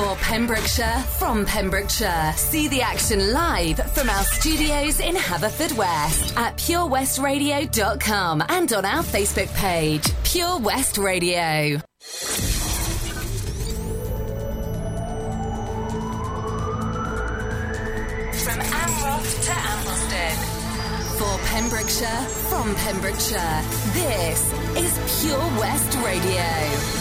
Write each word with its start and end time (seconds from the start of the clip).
For 0.00 0.16
Pembrokeshire, 0.16 1.04
from 1.18 1.44
Pembrokeshire. 1.44 2.32
See 2.34 2.68
the 2.68 2.80
action 2.80 3.34
live 3.34 3.76
from 3.92 4.08
our 4.08 4.22
studios 4.24 4.98
in 4.98 5.14
Haverfordwest 5.14 6.38
at 6.38 6.56
purewestradio.com 6.56 8.42
and 8.48 8.72
on 8.72 8.86
our 8.86 9.02
Facebook 9.02 9.54
page, 9.56 10.02
Pure 10.24 10.60
West 10.60 10.96
Radio. 10.96 11.76
From 18.38 18.60
Amroth 18.80 19.44
to 19.44 19.52
Ambleston. 19.52 20.36
For 21.18 21.38
Pembrokeshire, 21.48 22.24
from 22.48 22.74
Pembrokeshire. 22.76 23.62
This 23.92 24.50
is 24.78 25.20
Pure 25.20 25.60
West 25.60 25.94
Radio. 25.98 26.99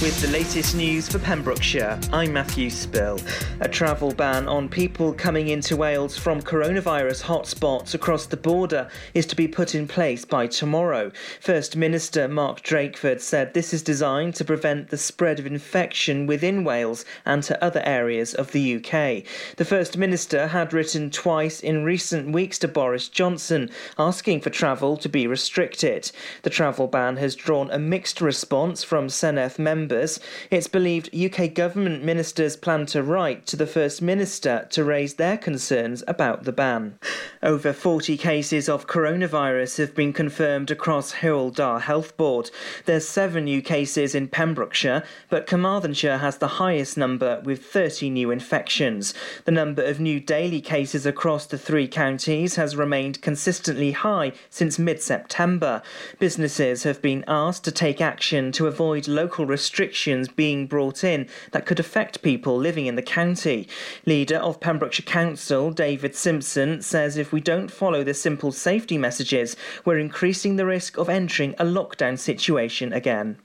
With 0.00 0.20
the 0.20 0.28
latest 0.28 0.76
news 0.76 1.08
for 1.08 1.18
Pembrokeshire, 1.18 1.98
I'm 2.12 2.32
Matthew 2.32 2.70
Spill. 2.70 3.18
A 3.58 3.68
travel 3.68 4.14
ban 4.14 4.46
on 4.46 4.68
people 4.68 5.12
coming 5.12 5.48
into 5.48 5.76
Wales 5.76 6.16
from 6.16 6.40
coronavirus 6.40 7.24
hotspots 7.24 7.94
across 7.94 8.26
the 8.26 8.36
border 8.36 8.88
is 9.12 9.26
to 9.26 9.34
be 9.34 9.48
put 9.48 9.74
in 9.74 9.88
place 9.88 10.24
by 10.24 10.46
tomorrow. 10.46 11.10
First 11.40 11.74
Minister 11.74 12.28
Mark 12.28 12.62
Drakeford 12.62 13.20
said 13.20 13.54
this 13.54 13.74
is 13.74 13.82
designed 13.82 14.36
to 14.36 14.44
prevent 14.44 14.90
the 14.90 14.96
spread 14.96 15.40
of 15.40 15.46
infection 15.46 16.28
within 16.28 16.62
Wales 16.62 17.04
and 17.26 17.42
to 17.42 17.62
other 17.62 17.82
areas 17.84 18.34
of 18.34 18.52
the 18.52 18.76
UK. 18.76 19.24
The 19.56 19.64
First 19.64 19.96
Minister 19.96 20.46
had 20.46 20.72
written 20.72 21.10
twice 21.10 21.58
in 21.58 21.82
recent 21.82 22.30
weeks 22.30 22.60
to 22.60 22.68
Boris 22.68 23.08
Johnson 23.08 23.68
asking 23.98 24.42
for 24.42 24.50
travel 24.50 24.96
to 24.96 25.08
be 25.08 25.26
restricted. 25.26 26.12
The 26.42 26.50
travel 26.50 26.86
ban 26.86 27.16
has 27.16 27.34
drawn 27.34 27.68
a 27.72 27.80
mixed 27.80 28.20
response 28.20 28.84
from 28.84 29.08
Senedd 29.08 29.58
members 29.58 29.87
members, 29.88 30.20
it's 30.50 30.68
believed 30.68 31.08
UK 31.16 31.54
government 31.54 32.04
ministers 32.04 32.56
plan 32.56 32.84
to 32.84 33.02
write 33.02 33.46
to 33.46 33.56
the 33.56 33.66
First 33.66 34.02
Minister 34.02 34.66
to 34.70 34.84
raise 34.84 35.14
their 35.14 35.38
concerns 35.38 36.04
about 36.06 36.44
the 36.44 36.52
ban. 36.52 36.98
Over 37.42 37.72
40 37.72 38.18
cases 38.18 38.68
of 38.68 38.86
coronavirus 38.86 39.78
have 39.78 39.94
been 39.94 40.12
confirmed 40.12 40.70
across 40.70 41.14
Hywel 41.14 41.54
Dda 41.54 41.80
Health 41.80 42.16
Board. 42.18 42.50
There's 42.84 43.08
seven 43.08 43.44
new 43.44 43.62
cases 43.62 44.14
in 44.14 44.28
Pembrokeshire, 44.28 45.04
but 45.30 45.46
Carmarthenshire 45.46 46.18
has 46.18 46.36
the 46.36 46.58
highest 46.58 46.98
number 46.98 47.40
with 47.44 47.64
30 47.64 48.10
new 48.10 48.30
infections. 48.30 49.14
The 49.46 49.52
number 49.52 49.82
of 49.82 50.00
new 50.00 50.20
daily 50.20 50.60
cases 50.60 51.06
across 51.06 51.46
the 51.46 51.56
three 51.56 51.88
counties 51.88 52.56
has 52.56 52.76
remained 52.76 53.22
consistently 53.22 53.92
high 53.92 54.32
since 54.50 54.78
mid 54.78 55.00
September. 55.00 55.80
Businesses 56.18 56.82
have 56.82 57.00
been 57.00 57.24
asked 57.26 57.64
to 57.64 57.72
take 57.72 58.02
action 58.02 58.52
to 58.52 58.66
avoid 58.66 59.08
local 59.08 59.46
restrictions 59.46 59.77
restrictions 59.78 60.26
being 60.26 60.66
brought 60.66 61.04
in 61.04 61.28
that 61.52 61.64
could 61.64 61.78
affect 61.78 62.20
people 62.20 62.56
living 62.56 62.86
in 62.86 62.96
the 62.96 63.02
county. 63.02 63.68
Leader 64.06 64.38
of 64.38 64.58
Pembrokeshire 64.58 65.06
Council, 65.06 65.70
David 65.70 66.16
Simpson, 66.16 66.82
says 66.82 67.16
if 67.16 67.30
we 67.30 67.40
don't 67.40 67.70
follow 67.70 68.02
the 68.02 68.12
simple 68.12 68.50
safety 68.50 68.98
messages, 68.98 69.54
we're 69.84 70.00
increasing 70.00 70.56
the 70.56 70.66
risk 70.66 70.98
of 70.98 71.08
entering 71.08 71.54
a 71.60 71.64
lockdown 71.64 72.18
situation 72.18 72.92
again. 72.92 73.38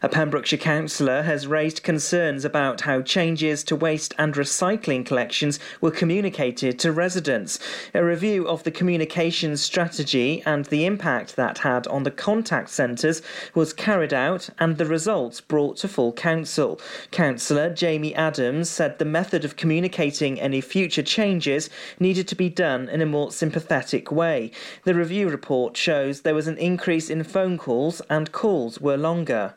A 0.00 0.08
Pembrokeshire 0.08 0.60
councillor 0.60 1.22
has 1.22 1.48
raised 1.48 1.82
concerns 1.82 2.44
about 2.44 2.82
how 2.82 3.02
changes 3.02 3.64
to 3.64 3.74
waste 3.74 4.14
and 4.16 4.34
recycling 4.34 5.04
collections 5.04 5.58
were 5.80 5.90
communicated 5.90 6.78
to 6.78 6.92
residents. 6.92 7.58
A 7.94 8.04
review 8.04 8.46
of 8.46 8.62
the 8.62 8.70
communications 8.70 9.60
strategy 9.60 10.40
and 10.46 10.66
the 10.66 10.86
impact 10.86 11.34
that 11.34 11.58
had 11.58 11.88
on 11.88 12.04
the 12.04 12.12
contact 12.12 12.70
centres 12.70 13.22
was 13.56 13.72
carried 13.72 14.14
out, 14.14 14.50
and 14.60 14.78
the 14.78 14.86
results 14.86 15.40
brought 15.40 15.79
to 15.80 15.88
full 15.88 16.12
council. 16.12 16.80
Councillor 17.10 17.70
Jamie 17.70 18.14
Adams 18.14 18.68
said 18.68 18.98
the 18.98 19.04
method 19.04 19.44
of 19.44 19.56
communicating 19.56 20.40
any 20.40 20.60
future 20.60 21.02
changes 21.02 21.68
needed 21.98 22.28
to 22.28 22.34
be 22.34 22.48
done 22.48 22.88
in 22.88 23.00
a 23.00 23.06
more 23.06 23.32
sympathetic 23.32 24.10
way. 24.10 24.50
The 24.84 24.94
review 24.94 25.28
report 25.28 25.76
shows 25.76 26.20
there 26.20 26.34
was 26.34 26.46
an 26.48 26.58
increase 26.58 27.10
in 27.10 27.24
phone 27.24 27.58
calls 27.58 28.00
and 28.08 28.32
calls 28.32 28.80
were 28.80 28.96
longer. 28.96 29.54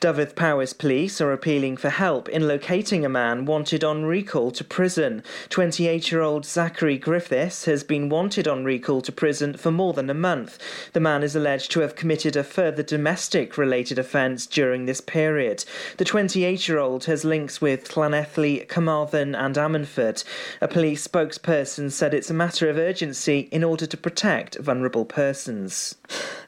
Dyfed-Powys 0.00 0.72
police 0.72 1.20
are 1.20 1.30
appealing 1.30 1.76
for 1.76 1.90
help 1.90 2.26
in 2.30 2.48
locating 2.48 3.04
a 3.04 3.08
man 3.10 3.44
wanted 3.44 3.84
on 3.84 4.06
recall 4.06 4.50
to 4.52 4.64
prison. 4.64 5.22
28 5.50 6.10
year 6.10 6.22
old 6.22 6.46
Zachary 6.46 6.96
Griffiths 6.96 7.66
has 7.66 7.84
been 7.84 8.08
wanted 8.08 8.48
on 8.48 8.64
recall 8.64 9.02
to 9.02 9.12
prison 9.12 9.58
for 9.58 9.70
more 9.70 9.92
than 9.92 10.08
a 10.08 10.14
month. 10.14 10.58
The 10.94 11.00
man 11.00 11.22
is 11.22 11.36
alleged 11.36 11.70
to 11.72 11.80
have 11.80 11.96
committed 11.96 12.34
a 12.34 12.42
further 12.42 12.82
domestic 12.82 13.58
related 13.58 13.98
offence 13.98 14.46
during 14.46 14.86
this 14.86 15.02
period. 15.02 15.66
The 15.98 16.06
28 16.06 16.66
year 16.66 16.78
old 16.78 17.04
has 17.04 17.22
links 17.22 17.60
with 17.60 17.90
Llanelli, 17.90 18.66
Carmarthen, 18.68 19.34
and 19.34 19.54
Ammanford. 19.56 20.24
A 20.62 20.68
police 20.68 21.06
spokesperson 21.06 21.90
said 21.90 22.14
it's 22.14 22.30
a 22.30 22.34
matter 22.34 22.70
of 22.70 22.78
urgency 22.78 23.50
in 23.52 23.62
order 23.62 23.84
to 23.84 23.98
protect 23.98 24.56
vulnerable 24.60 25.04
persons. 25.04 25.96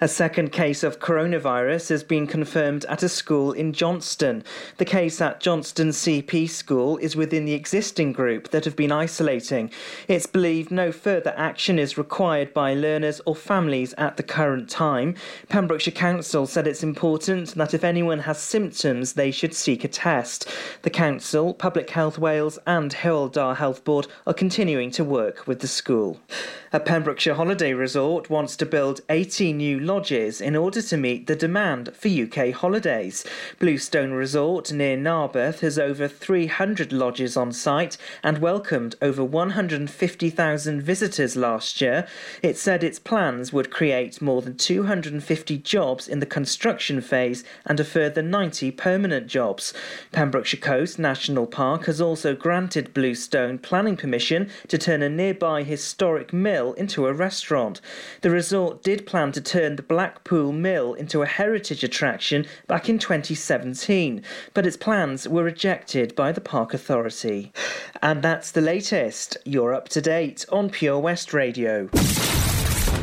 A 0.00 0.08
second 0.08 0.52
case 0.52 0.82
of 0.82 1.00
coronavirus 1.00 1.90
has 1.90 2.02
been 2.02 2.26
confirmed 2.26 2.86
at 2.86 3.02
a 3.02 3.10
school 3.10 3.41
School 3.42 3.52
in 3.52 3.72
Johnston. 3.72 4.44
The 4.76 4.84
case 4.84 5.20
at 5.20 5.40
Johnston 5.40 5.88
CP 5.88 6.48
School 6.48 6.96
is 6.98 7.16
within 7.16 7.44
the 7.44 7.54
existing 7.54 8.12
group 8.12 8.50
that 8.50 8.64
have 8.64 8.76
been 8.76 8.92
isolating. 8.92 9.68
It's 10.06 10.26
believed 10.26 10.70
no 10.70 10.92
further 10.92 11.34
action 11.36 11.76
is 11.76 11.98
required 11.98 12.54
by 12.54 12.74
learners 12.74 13.20
or 13.26 13.34
families 13.34 13.94
at 13.98 14.16
the 14.16 14.22
current 14.22 14.70
time. 14.70 15.16
Pembrokeshire 15.48 15.92
Council 15.92 16.46
said 16.46 16.68
it's 16.68 16.84
important 16.84 17.56
that 17.56 17.74
if 17.74 17.82
anyone 17.82 18.20
has 18.20 18.38
symptoms, 18.38 19.14
they 19.14 19.32
should 19.32 19.54
seek 19.54 19.82
a 19.82 19.88
test. 19.88 20.46
The 20.82 20.90
Council, 20.90 21.52
Public 21.52 21.90
Health 21.90 22.18
Wales, 22.18 22.60
and 22.64 22.94
Hywel 22.94 23.56
Health 23.56 23.82
Board 23.82 24.06
are 24.24 24.34
continuing 24.34 24.92
to 24.92 25.02
work 25.02 25.48
with 25.48 25.58
the 25.58 25.66
school. 25.66 26.20
A 26.72 26.80
Pembrokeshire 26.80 27.34
holiday 27.34 27.74
resort 27.74 28.30
wants 28.30 28.56
to 28.56 28.64
build 28.64 29.00
80 29.10 29.52
new 29.52 29.80
lodges 29.80 30.40
in 30.40 30.56
order 30.56 30.80
to 30.80 30.96
meet 30.96 31.26
the 31.26 31.36
demand 31.36 31.94
for 31.94 32.08
UK 32.08 32.52
holidays. 32.52 33.26
Bluestone 33.58 34.12
Resort 34.12 34.72
near 34.72 34.96
Narberth 34.96 35.60
has 35.60 35.78
over 35.78 36.08
300 36.08 36.92
lodges 36.92 37.36
on 37.36 37.52
site 37.52 37.96
and 38.22 38.38
welcomed 38.38 38.96
over 39.00 39.24
150,000 39.24 40.82
visitors 40.82 41.36
last 41.36 41.80
year. 41.80 42.06
It 42.42 42.56
said 42.56 42.82
its 42.82 42.98
plans 42.98 43.52
would 43.52 43.70
create 43.70 44.20
more 44.20 44.42
than 44.42 44.56
250 44.56 45.58
jobs 45.58 46.08
in 46.08 46.20
the 46.20 46.26
construction 46.26 47.00
phase 47.00 47.44
and 47.64 47.78
a 47.80 47.84
further 47.84 48.22
90 48.22 48.70
permanent 48.72 49.26
jobs. 49.26 49.72
Pembrokeshire 50.12 50.60
Coast 50.60 50.98
National 50.98 51.46
Park 51.46 51.86
has 51.86 52.00
also 52.00 52.34
granted 52.34 52.94
Bluestone 52.94 53.58
planning 53.58 53.96
permission 53.96 54.50
to 54.68 54.78
turn 54.78 55.02
a 55.02 55.08
nearby 55.08 55.62
historic 55.62 56.32
mill 56.32 56.72
into 56.74 57.06
a 57.06 57.12
restaurant. 57.12 57.80
The 58.22 58.30
resort 58.30 58.82
did 58.82 59.06
plan 59.06 59.32
to 59.32 59.40
turn 59.40 59.76
the 59.76 59.82
Blackpool 59.82 60.52
Mill 60.52 60.94
into 60.94 61.22
a 61.22 61.26
heritage 61.26 61.84
attraction 61.84 62.46
back 62.66 62.88
in 62.88 62.98
2017, 63.22 64.22
but 64.54 64.66
its 64.66 64.76
plans 64.76 65.28
were 65.28 65.44
rejected 65.44 66.14
by 66.14 66.32
the 66.32 66.40
Park 66.40 66.74
Authority. 66.74 67.52
And 68.02 68.22
that's 68.22 68.50
the 68.50 68.60
latest. 68.60 69.36
You're 69.44 69.74
up 69.74 69.88
to 69.90 70.00
date 70.00 70.44
on 70.50 70.70
Pure 70.70 71.00
West 71.00 71.32
Radio. 71.32 71.88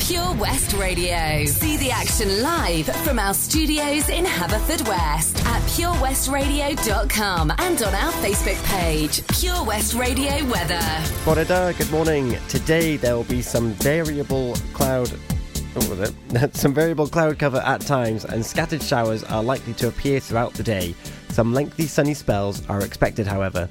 Pure 0.09 0.33
West 0.37 0.73
Radio. 0.73 1.45
See 1.45 1.77
the 1.77 1.91
action 1.91 2.41
live 2.41 2.87
from 3.03 3.19
our 3.19 3.33
studios 3.33 4.09
in 4.09 4.25
Haverfordwest 4.25 5.45
at 5.45 5.61
purewestradio.com 5.63 7.51
and 7.59 7.83
on 7.83 7.93
our 7.93 8.11
Facebook 8.13 8.63
page, 8.65 9.21
Pure 9.39 9.63
West 9.65 9.93
Radio 9.93 10.43
Weather. 10.45 10.81
Florida, 11.23 11.75
good 11.77 11.91
morning. 11.91 12.35
Today 12.47 12.97
there 12.97 13.15
will 13.15 13.23
be 13.25 13.43
some 13.43 13.71
variable 13.73 14.55
cloud 14.73 15.11
oh, 15.75 16.49
some 16.53 16.73
variable 16.73 17.07
cloud 17.07 17.39
cover 17.39 17.57
at 17.57 17.81
times, 17.81 18.25
and 18.25 18.45
scattered 18.45 18.81
showers 18.81 19.23
are 19.23 19.43
likely 19.43 19.73
to 19.75 19.87
appear 19.87 20.19
throughout 20.19 20.53
the 20.53 20.63
day. 20.63 20.95
Some 21.29 21.53
lengthy 21.53 21.87
sunny 21.87 22.13
spells 22.13 22.67
are 22.67 22.83
expected, 22.83 23.27
however. 23.27 23.69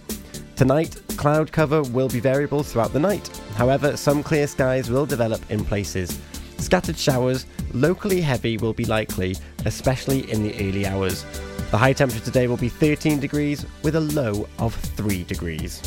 Tonight, 0.56 1.00
cloud 1.17 1.53
cover 1.53 1.83
will 1.83 2.09
be 2.09 2.21
variable 2.21 2.62
throughout 2.62 2.93
the 2.93 2.99
night. 2.99 3.29
However, 3.55 3.97
some 3.97 4.23
clear 4.23 4.47
skies 4.47 4.91
will 4.91 5.06
develop 5.06 5.41
in 5.50 5.65
places. 5.65 6.19
Scattered 6.59 6.99
showers, 6.99 7.47
locally 7.73 8.21
heavy, 8.21 8.56
will 8.56 8.73
be 8.73 8.85
likely, 8.85 9.37
especially 9.67 10.31
in 10.31 10.43
the 10.43 10.55
early 10.55 10.87
hours. 10.87 11.25
The 11.71 11.79
high 11.79 11.93
temperature 11.93 12.25
today 12.25 12.49
will 12.49 12.56
be 12.56 12.69
13 12.69 13.21
degrees 13.21 13.67
with 13.83 13.94
a 13.94 14.01
low 14.01 14.49
of 14.59 14.75
3 14.75 15.25
degrees. 15.25 15.83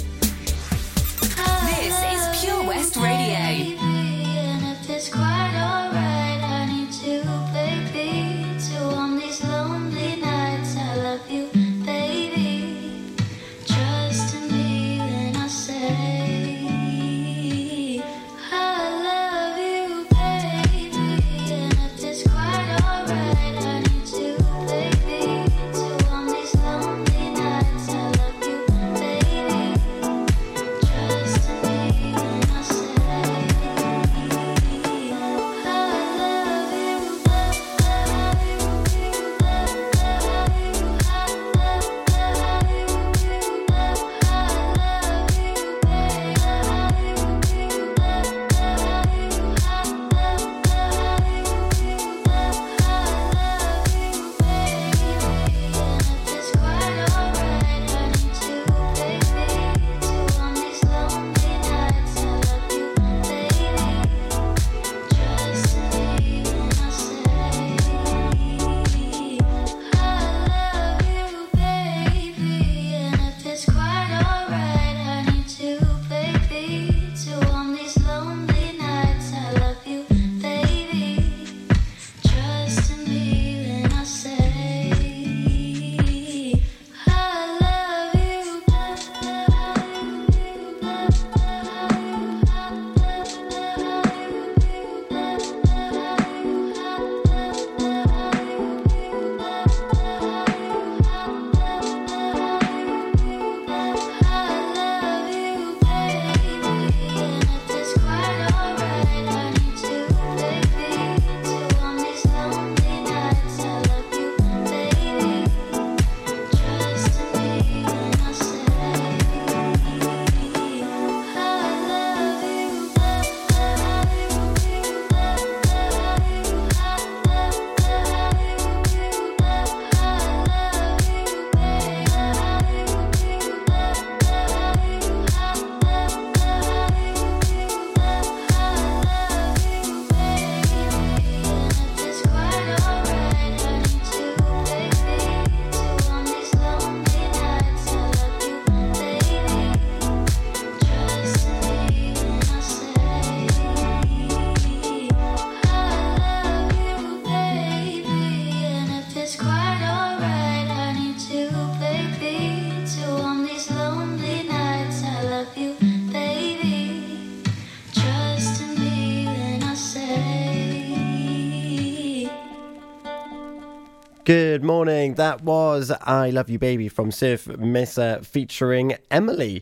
Good 174.33 174.63
morning. 174.63 175.15
That 175.15 175.41
was 175.41 175.91
I 175.91 176.29
Love 176.29 176.49
You 176.49 176.57
Baby 176.57 176.87
from 176.87 177.11
Surf 177.11 177.47
Mesa 177.47 178.21
featuring 178.23 178.95
Emilee. 179.11 179.61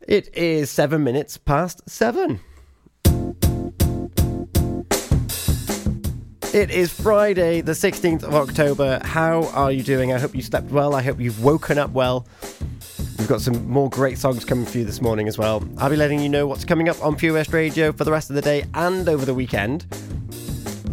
It 0.00 0.34
is 0.34 0.70
seven 0.70 1.04
minutes 1.04 1.36
past 1.36 1.82
seven. 1.86 2.40
It 6.54 6.70
is 6.70 6.90
Friday, 6.90 7.60
the 7.60 7.72
16th 7.72 8.22
of 8.22 8.34
October. 8.34 9.02
How 9.04 9.48
are 9.48 9.70
you 9.70 9.82
doing? 9.82 10.14
I 10.14 10.18
hope 10.18 10.34
you 10.34 10.40
slept 10.40 10.70
well. 10.70 10.94
I 10.94 11.02
hope 11.02 11.20
you've 11.20 11.44
woken 11.44 11.76
up 11.76 11.90
well. 11.90 12.26
We've 13.18 13.28
got 13.28 13.42
some 13.42 13.68
more 13.68 13.90
great 13.90 14.16
songs 14.16 14.46
coming 14.46 14.64
for 14.64 14.78
you 14.78 14.86
this 14.86 15.02
morning 15.02 15.28
as 15.28 15.36
well. 15.36 15.62
I'll 15.76 15.90
be 15.90 15.96
letting 15.96 16.20
you 16.20 16.30
know 16.30 16.46
what's 16.46 16.64
coming 16.64 16.88
up 16.88 17.04
on 17.04 17.16
Pure 17.16 17.34
West 17.34 17.52
Radio 17.52 17.92
for 17.92 18.04
the 18.04 18.12
rest 18.12 18.30
of 18.30 18.36
the 18.36 18.40
day 18.40 18.64
and 18.72 19.06
over 19.10 19.26
the 19.26 19.34
weekend 19.34 19.84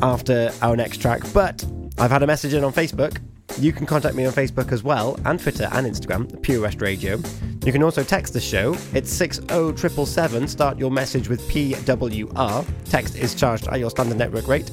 after 0.02 0.52
our 0.62 0.76
next 0.76 0.98
track. 0.98 1.22
But 1.34 1.64
I've 2.04 2.12
had 2.12 2.22
a 2.22 2.28
message 2.28 2.54
in 2.54 2.66
on 2.66 2.74
Facebook. 2.74 3.22
You 3.60 3.72
can 3.72 3.86
contact 3.86 4.14
me 4.14 4.26
on 4.26 4.34
Facebook 4.34 4.74
as 4.74 4.84
well, 4.84 5.18
and 5.24 5.40
Twitter 5.40 5.70
and 5.72 5.88
Instagram, 5.88 6.42
Pure 6.42 6.64
West 6.64 6.82
Radio. 6.82 7.18
You 7.64 7.72
can 7.72 7.82
also 7.82 8.04
text 8.04 8.34
the 8.34 8.42
show. 8.42 8.74
It's 8.94 9.10
60777. 9.10 10.50
Start 10.50 10.78
your 10.78 10.92
message 10.92 11.30
with 11.30 11.40
PWR. 11.48 12.66
Text 12.90 13.16
is 13.16 13.34
charged 13.34 13.70
at 13.70 13.80
your 13.80 13.90
standard 13.90 14.18
network 14.18 14.50
rate. 14.50 14.70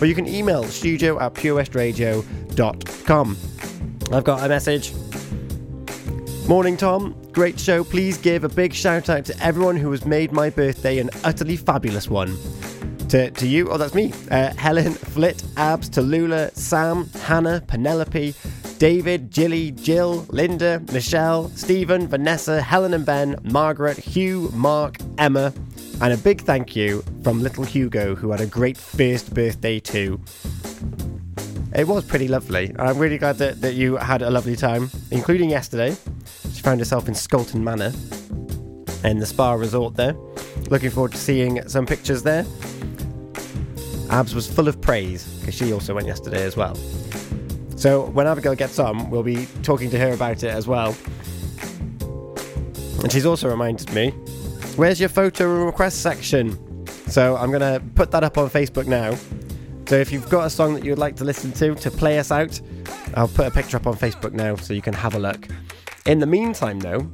Or 0.00 0.06
you 0.06 0.16
can 0.16 0.26
email 0.26 0.64
studio 0.64 1.20
at 1.20 1.34
purewestradio.com. 1.34 3.36
I've 4.12 4.24
got 4.24 4.44
a 4.44 4.48
message. 4.48 4.92
Morning, 6.48 6.76
Tom. 6.76 7.14
Great 7.30 7.60
show. 7.60 7.84
Please 7.84 8.18
give 8.18 8.42
a 8.42 8.48
big 8.48 8.74
shout 8.74 9.08
out 9.08 9.24
to 9.26 9.40
everyone 9.40 9.76
who 9.76 9.92
has 9.92 10.04
made 10.04 10.32
my 10.32 10.50
birthday 10.50 10.98
an 10.98 11.08
utterly 11.22 11.56
fabulous 11.56 12.10
one 12.10 12.36
to, 13.12 13.30
to 13.32 13.46
you. 13.46 13.68
Oh, 13.68 13.76
that's 13.76 13.94
me. 13.94 14.10
Uh, 14.30 14.54
Helen, 14.54 14.94
Flit, 14.94 15.36
Abz, 15.56 15.90
Tallulah, 15.90 16.50
Sam, 16.56 17.10
Hannah, 17.24 17.62
Penelope, 17.66 18.34
David, 18.78 19.30
Jilly, 19.30 19.70
Jill, 19.72 20.24
Linda, 20.30 20.82
Michelle, 20.94 21.50
Stephen, 21.50 22.08
Vanessa, 22.08 22.62
Helen 22.62 22.94
and 22.94 23.04
Ben, 23.04 23.36
Margaret, 23.42 23.98
Hugh, 23.98 24.50
Mark, 24.54 24.96
Emma, 25.18 25.52
and 26.00 26.14
a 26.14 26.16
big 26.16 26.40
thank 26.40 26.74
you 26.74 27.04
from 27.22 27.42
little 27.42 27.64
Hugo, 27.64 28.14
who 28.14 28.30
had 28.30 28.40
a 28.40 28.46
great 28.46 28.78
first 28.78 29.34
birthday 29.34 29.78
too. 29.78 30.18
It 31.74 31.86
was 31.86 32.06
pretty 32.06 32.28
lovely. 32.28 32.74
I'm 32.78 32.96
really 32.96 33.18
glad 33.18 33.36
that, 33.36 33.60
that 33.60 33.74
you 33.74 33.96
had 33.96 34.22
a 34.22 34.30
lovely 34.30 34.56
time, 34.56 34.90
including 35.10 35.50
yesterday. 35.50 35.94
She 36.54 36.62
found 36.62 36.80
herself 36.80 37.08
in 37.08 37.14
Scolton 37.14 37.60
Manor 37.60 37.92
in 39.04 39.18
the 39.18 39.26
spa 39.26 39.52
resort 39.52 39.96
there. 39.96 40.16
Looking 40.70 40.90
forward 40.90 41.12
to 41.12 41.18
seeing 41.18 41.68
some 41.68 41.84
pictures 41.84 42.22
there. 42.22 42.46
Abz 44.12 44.34
was 44.34 44.46
full 44.46 44.68
of 44.68 44.78
praise 44.78 45.24
because 45.40 45.54
she 45.54 45.72
also 45.72 45.94
went 45.94 46.06
yesterday 46.06 46.44
as 46.44 46.54
well. 46.54 46.74
So 47.76 48.04
when 48.10 48.26
Abigail 48.26 48.54
gets 48.54 48.78
on, 48.78 49.08
we'll 49.08 49.22
be 49.22 49.48
talking 49.62 49.88
to 49.88 49.98
her 49.98 50.12
about 50.12 50.42
it 50.42 50.50
as 50.50 50.68
well. 50.68 50.94
And 53.02 53.10
she's 53.10 53.24
also 53.24 53.48
reminded 53.48 53.90
me, 53.94 54.10
where's 54.76 55.00
your 55.00 55.08
photo 55.08 55.64
request 55.64 56.02
section? 56.02 56.86
So 57.06 57.36
I'm 57.36 57.50
going 57.50 57.62
to 57.62 57.82
put 57.94 58.10
that 58.10 58.22
up 58.22 58.36
on 58.36 58.50
Facebook 58.50 58.86
now. 58.86 59.16
So 59.88 59.96
if 59.96 60.12
you've 60.12 60.28
got 60.28 60.46
a 60.46 60.50
song 60.50 60.74
that 60.74 60.84
you'd 60.84 60.98
like 60.98 61.16
to 61.16 61.24
listen 61.24 61.50
to 61.52 61.74
to 61.74 61.90
play 61.90 62.18
us 62.18 62.30
out, 62.30 62.60
I'll 63.14 63.28
put 63.28 63.46
a 63.46 63.50
picture 63.50 63.78
up 63.78 63.86
on 63.86 63.94
Facebook 63.94 64.34
now 64.34 64.56
so 64.56 64.74
you 64.74 64.82
can 64.82 64.94
have 64.94 65.14
a 65.14 65.18
look. 65.18 65.48
In 66.04 66.18
the 66.18 66.26
meantime, 66.26 66.80
though, 66.80 67.10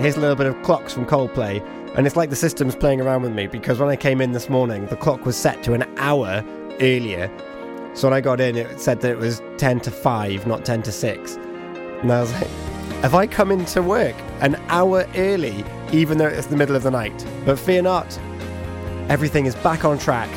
here's 0.00 0.16
a 0.16 0.20
little 0.20 0.36
bit 0.36 0.46
of 0.46 0.60
clocks 0.62 0.92
from 0.92 1.06
Coldplay 1.06 1.62
and 1.96 2.06
it's 2.06 2.16
like 2.16 2.28
the 2.28 2.36
system's 2.36 2.76
playing 2.76 3.00
around 3.00 3.22
with 3.22 3.32
me 3.32 3.46
because 3.46 3.78
when 3.78 3.88
I 3.88 3.96
came 3.96 4.20
in 4.20 4.32
this 4.32 4.50
morning, 4.50 4.86
the 4.86 4.96
clock 4.96 5.24
was 5.24 5.34
set 5.36 5.62
to 5.62 5.72
an 5.72 5.84
hour 5.96 6.44
earlier. 6.80 7.30
So 7.94 8.08
when 8.08 8.14
I 8.14 8.20
got 8.20 8.38
in, 8.38 8.56
it 8.56 8.78
said 8.78 9.00
that 9.00 9.12
it 9.12 9.18
was 9.18 9.40
10 9.56 9.80
to 9.80 9.90
5, 9.90 10.46
not 10.46 10.66
10 10.66 10.82
to 10.82 10.92
6. 10.92 11.36
And 11.36 12.12
I 12.12 12.20
was 12.20 12.32
like, 12.34 12.48
have 13.00 13.14
I 13.14 13.26
come 13.26 13.50
into 13.50 13.80
work 13.82 14.14
an 14.40 14.56
hour 14.68 15.06
early, 15.16 15.64
even 15.90 16.18
though 16.18 16.26
it's 16.26 16.48
the 16.48 16.56
middle 16.56 16.76
of 16.76 16.82
the 16.82 16.90
night? 16.90 17.26
But 17.46 17.58
fear 17.58 17.80
not, 17.80 18.18
everything 19.08 19.46
is 19.46 19.54
back 19.56 19.86
on 19.86 19.98
track 19.98 20.28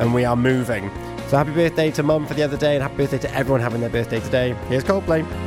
and 0.00 0.12
we 0.12 0.24
are 0.24 0.36
moving. 0.36 0.90
So 1.28 1.36
happy 1.36 1.52
birthday 1.52 1.92
to 1.92 2.02
mum 2.02 2.26
for 2.26 2.34
the 2.34 2.42
other 2.42 2.56
day 2.56 2.74
and 2.74 2.82
happy 2.82 2.96
birthday 2.96 3.18
to 3.18 3.32
everyone 3.32 3.60
having 3.60 3.80
their 3.80 3.90
birthday 3.90 4.18
today. 4.18 4.56
Here's 4.68 4.82
Coldplay. 4.82 5.45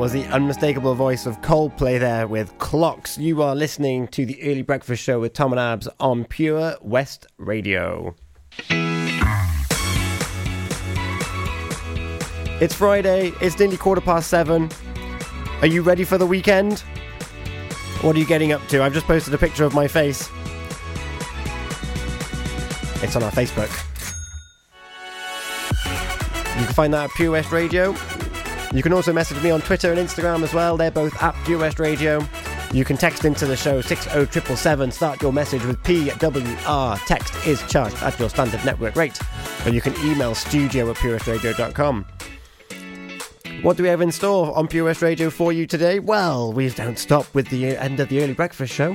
Was 0.00 0.12
the 0.12 0.24
unmistakable 0.28 0.94
voice 0.94 1.26
of 1.26 1.42
Coldplay 1.42 2.00
there 2.00 2.26
with 2.26 2.56
Clocks. 2.56 3.18
You 3.18 3.42
are 3.42 3.54
listening 3.54 4.08
to 4.08 4.24
the 4.24 4.42
Early 4.42 4.62
Breakfast 4.62 5.02
Show 5.02 5.20
with 5.20 5.34
Tom 5.34 5.52
and 5.52 5.60
Abz 5.60 5.88
on 6.00 6.24
Pure 6.24 6.76
West 6.80 7.26
Radio. 7.36 8.14
It's 12.62 12.74
Friday, 12.74 13.34
it's 13.42 13.58
nearly 13.58 13.76
quarter 13.76 14.00
past 14.00 14.30
seven. 14.30 14.70
Are 15.60 15.66
you 15.66 15.82
ready 15.82 16.04
for 16.04 16.16
the 16.16 16.24
weekend? 16.24 16.78
What 18.00 18.16
are 18.16 18.18
you 18.18 18.26
getting 18.26 18.52
up 18.52 18.66
to? 18.68 18.82
I've 18.82 18.94
just 18.94 19.06
posted 19.06 19.34
a 19.34 19.38
picture 19.38 19.64
of 19.66 19.74
my 19.74 19.86
face. 19.86 20.30
It's 23.02 23.16
on 23.16 23.22
our 23.22 23.32
Facebook. 23.32 23.68
You 26.58 26.64
can 26.64 26.74
find 26.74 26.94
that 26.94 27.10
at 27.10 27.16
Pure 27.16 27.32
West 27.32 27.52
Radio. 27.52 27.94
You 28.72 28.84
can 28.84 28.92
also 28.92 29.12
message 29.12 29.42
me 29.42 29.50
on 29.50 29.60
Twitter 29.62 29.92
and 29.92 29.98
Instagram 29.98 30.44
as 30.44 30.54
well. 30.54 30.76
They're 30.76 30.92
both 30.92 31.20
at 31.20 31.34
Pure 31.44 31.58
West 31.58 31.80
Radio. 31.80 32.24
You 32.72 32.84
can 32.84 32.96
text 32.96 33.24
into 33.24 33.46
the 33.46 33.56
show 33.56 33.80
60777. 33.80 34.92
Start 34.92 35.20
your 35.20 35.32
message 35.32 35.64
with 35.64 35.82
PWR. 35.82 37.04
Text 37.04 37.34
is 37.48 37.60
charged 37.66 38.00
at 38.00 38.16
your 38.20 38.28
standard 38.28 38.64
network 38.64 38.94
rate. 38.94 39.18
And 39.64 39.74
you 39.74 39.80
can 39.80 39.92
email 40.04 40.36
studio 40.36 40.88
at 40.88 40.96
purewestradio.com. 40.96 42.06
What 43.62 43.76
do 43.76 43.82
we 43.82 43.88
have 43.88 44.00
in 44.00 44.12
store 44.12 44.56
on 44.56 44.68
Pure 44.68 44.84
West 44.84 45.02
Radio 45.02 45.30
for 45.30 45.52
you 45.52 45.66
today? 45.66 45.98
Well, 45.98 46.52
we 46.52 46.70
don't 46.70 46.98
stop 46.98 47.26
with 47.34 47.48
the 47.48 47.76
end 47.76 47.98
of 47.98 48.08
the 48.08 48.22
early 48.22 48.34
breakfast 48.34 48.72
show. 48.72 48.94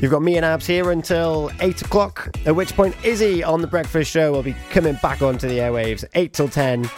You've 0.00 0.10
got 0.10 0.22
me 0.22 0.36
and 0.36 0.44
Abz 0.44 0.66
here 0.66 0.90
until 0.90 1.52
8 1.60 1.82
o'clock, 1.82 2.36
at 2.46 2.56
which 2.56 2.74
point 2.74 2.96
Izzy 3.04 3.44
on 3.44 3.60
the 3.60 3.68
breakfast 3.68 4.10
show 4.10 4.32
will 4.32 4.42
be 4.42 4.56
coming 4.70 4.98
back 5.00 5.22
onto 5.22 5.48
the 5.48 5.58
airwaves 5.58 6.04
8 6.14 6.32
till 6.32 6.48
10. 6.48 6.90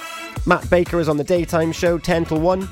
Matt 0.48 0.70
Baker 0.70 1.00
is 1.00 1.08
on 1.08 1.16
the 1.16 1.24
daytime 1.24 1.72
show 1.72 1.98
10 1.98 2.26
till 2.26 2.38
1. 2.38 2.68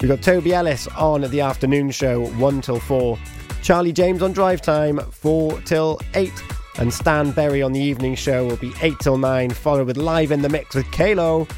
We've 0.00 0.08
got 0.08 0.22
Toby 0.22 0.54
Ellis 0.54 0.86
on 0.96 1.22
the 1.22 1.40
afternoon 1.40 1.90
show 1.90 2.26
1 2.26 2.60
till 2.60 2.78
4. 2.78 3.18
Charlie 3.62 3.92
James 3.92 4.22
on 4.22 4.32
drive 4.32 4.62
time 4.62 4.98
4 4.98 5.60
till 5.62 5.98
8. 6.14 6.32
And 6.78 6.94
Stan 6.94 7.32
Berry 7.32 7.62
on 7.62 7.72
the 7.72 7.80
evening 7.80 8.14
show 8.14 8.46
will 8.46 8.56
be 8.58 8.72
8 8.80 8.94
till 9.00 9.18
9, 9.18 9.50
followed 9.50 9.88
with 9.88 9.96
Live 9.96 10.30
in 10.30 10.40
the 10.40 10.48
Mix 10.48 10.76
with 10.76 10.88
Kalo 10.92 11.48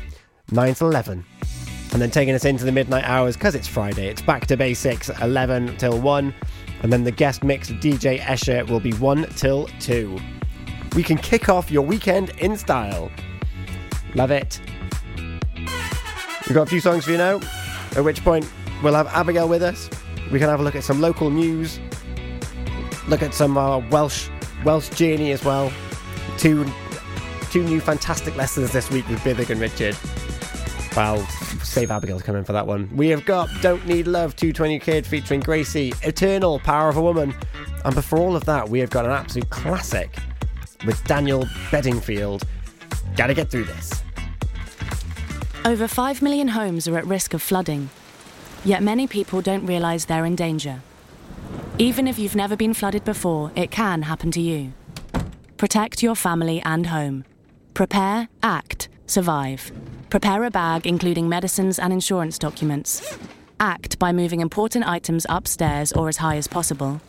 9 0.50 0.74
till 0.74 0.88
11. 0.88 1.22
And 1.92 2.00
then 2.00 2.10
taking 2.10 2.34
us 2.34 2.46
into 2.46 2.64
the 2.64 2.72
midnight 2.72 3.04
hours 3.04 3.36
because 3.36 3.54
it's 3.54 3.68
Friday, 3.68 4.08
it's 4.08 4.22
back 4.22 4.46
to 4.46 4.56
basics 4.56 5.10
11 5.20 5.76
till 5.76 6.00
1. 6.00 6.34
And 6.82 6.90
then 6.90 7.04
the 7.04 7.12
guest 7.12 7.44
mix 7.44 7.68
DJ 7.68 8.20
Escher 8.20 8.66
will 8.70 8.80
be 8.80 8.94
1 8.94 9.26
till 9.36 9.66
2. 9.80 10.18
We 10.96 11.02
can 11.02 11.18
kick 11.18 11.50
off 11.50 11.70
your 11.70 11.82
weekend 11.82 12.30
in 12.38 12.56
style. 12.56 13.10
Love 14.14 14.30
it. 14.30 14.58
We've 16.48 16.54
got 16.54 16.62
a 16.62 16.70
few 16.70 16.80
songs 16.80 17.04
for 17.04 17.12
you 17.12 17.18
now, 17.18 17.40
at 17.96 18.04
which 18.04 18.22
point 18.24 18.50
we'll 18.82 18.94
have 18.94 19.06
Abigail 19.08 19.48
with 19.48 19.62
us. 19.62 19.88
We 20.30 20.38
can 20.38 20.48
have 20.48 20.60
a 20.60 20.62
look 20.62 20.74
at 20.74 20.82
some 20.82 21.00
local 21.00 21.30
news, 21.30 21.78
look 23.08 23.22
at 23.22 23.32
some 23.32 23.56
uh, 23.56 23.78
Welsh 23.90 24.28
Welsh 24.64 24.88
journey 24.90 25.32
as 25.32 25.44
well. 25.44 25.72
Two 26.38 26.66
two 27.50 27.62
new 27.62 27.80
fantastic 27.80 28.34
lessons 28.36 28.72
this 28.72 28.90
week 28.90 29.08
with 29.08 29.20
Bithig 29.20 29.50
and 29.50 29.60
Richard. 29.60 29.96
Well, 30.96 31.24
save 31.62 31.90
Abigail 31.90 32.18
to 32.18 32.24
come 32.24 32.36
in 32.36 32.44
for 32.44 32.52
that 32.52 32.66
one. 32.66 32.90
We 32.94 33.08
have 33.08 33.24
got 33.24 33.48
Don't 33.62 33.86
Need 33.86 34.06
Love 34.06 34.36
220 34.36 34.78
Kid 34.80 35.06
featuring 35.06 35.40
GRACEY, 35.40 35.92
Eternal 36.02 36.58
Power 36.58 36.88
of 36.88 36.96
a 36.96 37.02
Woman. 37.02 37.34
And 37.84 37.94
before 37.94 38.18
all 38.18 38.36
of 38.36 38.44
that, 38.44 38.68
we 38.68 38.78
have 38.80 38.90
got 38.90 39.04
an 39.04 39.10
absolute 39.10 39.48
classic 39.50 40.16
with 40.84 41.02
Daniel 41.04 41.46
Bedingfield. 41.70 42.44
Gotta 43.16 43.32
get 43.34 43.50
through 43.50 43.64
this. 43.64 44.02
Over 45.64 45.86
5 45.86 46.22
million 46.22 46.48
homes 46.48 46.88
are 46.88 46.98
at 46.98 47.06
risk 47.06 47.34
of 47.34 47.40
flooding, 47.40 47.88
yet 48.64 48.82
many 48.82 49.06
people 49.06 49.40
don't 49.40 49.64
realise 49.64 50.06
they're 50.06 50.24
in 50.24 50.34
danger. 50.34 50.80
Even 51.78 52.08
if 52.08 52.18
you've 52.18 52.34
never 52.34 52.56
been 52.56 52.74
flooded 52.74 53.04
before, 53.04 53.52
it 53.54 53.70
can 53.70 54.02
happen 54.02 54.32
to 54.32 54.40
you. 54.40 54.72
Protect 55.58 56.02
your 56.02 56.16
family 56.16 56.60
and 56.62 56.88
home. 56.88 57.24
Prepare, 57.74 58.28
act, 58.42 58.88
survive. 59.06 59.70
Prepare 60.10 60.42
a 60.42 60.50
bag 60.50 60.84
including 60.84 61.28
medicines 61.28 61.78
and 61.78 61.92
insurance 61.92 62.38
documents. 62.38 63.16
Act 63.60 64.00
by 64.00 64.10
moving 64.10 64.40
important 64.40 64.84
items 64.88 65.26
upstairs 65.28 65.92
or 65.92 66.08
as 66.08 66.16
high 66.16 66.38
as 66.38 66.48
possible. 66.48 67.00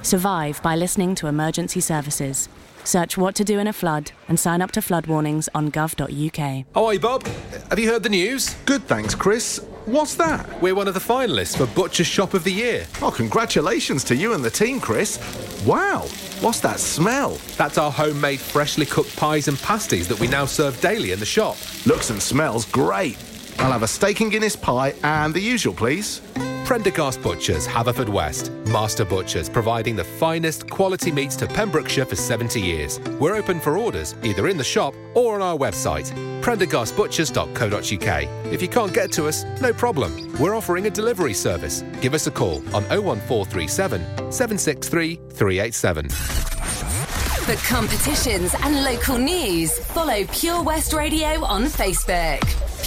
Survive 0.00 0.62
by 0.62 0.74
listening 0.74 1.14
to 1.16 1.26
emergency 1.26 1.80
services. 1.80 2.48
Search 2.84 3.18
what 3.18 3.34
to 3.34 3.44
do 3.44 3.58
in 3.58 3.66
a 3.66 3.72
flood 3.72 4.12
and 4.28 4.38
sign 4.38 4.62
up 4.62 4.70
to 4.72 4.82
flood 4.82 5.06
warnings 5.06 5.48
on 5.54 5.70
gov.uk. 5.70 6.66
Oh, 6.74 6.90
hey, 6.90 6.98
Bob. 6.98 7.26
Have 7.70 7.78
you 7.78 7.90
heard 7.90 8.02
the 8.02 8.08
news? 8.08 8.54
Good, 8.66 8.84
thanks, 8.84 9.14
Chris. 9.14 9.58
What's 9.86 10.14
that? 10.14 10.62
We're 10.62 10.74
one 10.74 10.88
of 10.88 10.94
the 10.94 11.00
finalists 11.00 11.56
for 11.56 11.66
Butcher's 11.74 12.06
Shop 12.06 12.32
of 12.32 12.44
the 12.44 12.52
Year. 12.52 12.86
Oh, 13.02 13.10
congratulations 13.10 14.04
to 14.04 14.16
you 14.16 14.32
and 14.32 14.44
the 14.44 14.50
team, 14.50 14.80
Chris. 14.80 15.18
Wow, 15.66 16.06
what's 16.40 16.60
that 16.60 16.80
smell? 16.80 17.38
That's 17.56 17.76
our 17.76 17.90
homemade, 17.90 18.40
freshly 18.40 18.86
cooked 18.86 19.14
pies 19.16 19.48
and 19.48 19.58
pasties 19.58 20.08
that 20.08 20.20
we 20.20 20.26
now 20.26 20.46
serve 20.46 20.80
daily 20.80 21.12
in 21.12 21.20
the 21.20 21.26
shop. 21.26 21.56
Looks 21.84 22.10
and 22.10 22.22
smells 22.22 22.64
great. 22.64 23.18
I'll 23.58 23.72
have 23.72 23.82
a 23.82 23.88
steak 23.88 24.20
and 24.20 24.30
Guinness 24.30 24.56
pie 24.56 24.94
and 25.02 25.34
the 25.34 25.40
usual, 25.40 25.74
please. 25.74 26.20
Prendergast 26.64 27.22
Butchers, 27.22 27.68
Haverfordwest. 27.68 28.50
Master 28.68 29.04
Butchers, 29.04 29.50
providing 29.50 29.96
the 29.96 30.04
finest 30.04 30.70
quality 30.70 31.12
meats 31.12 31.36
to 31.36 31.46
Pembrokeshire 31.46 32.06
for 32.06 32.16
70 32.16 32.58
years. 32.58 32.98
We're 33.20 33.36
open 33.36 33.60
for 33.60 33.76
orders, 33.76 34.14
either 34.22 34.48
in 34.48 34.56
the 34.56 34.64
shop 34.64 34.94
or 35.14 35.34
on 35.34 35.42
our 35.42 35.58
website, 35.58 36.10
prendergastbutchers.co.uk. 36.40 38.52
If 38.52 38.62
you 38.62 38.68
can't 38.68 38.94
get 38.94 39.12
to 39.12 39.26
us, 39.26 39.44
no 39.60 39.74
problem. 39.74 40.32
We're 40.38 40.56
offering 40.56 40.86
a 40.86 40.90
delivery 40.90 41.34
service. 41.34 41.82
Give 42.00 42.14
us 42.14 42.26
a 42.26 42.30
call 42.30 42.56
on 42.74 42.84
01437 42.84 44.32
763 44.32 45.16
387. 45.32 46.08
For 46.08 47.56
competitions 47.68 48.54
and 48.62 48.84
local 48.84 49.18
news, 49.18 49.78
follow 49.78 50.24
Pure 50.32 50.62
West 50.62 50.94
Radio 50.94 51.44
on 51.44 51.64
Facebook. 51.64 52.40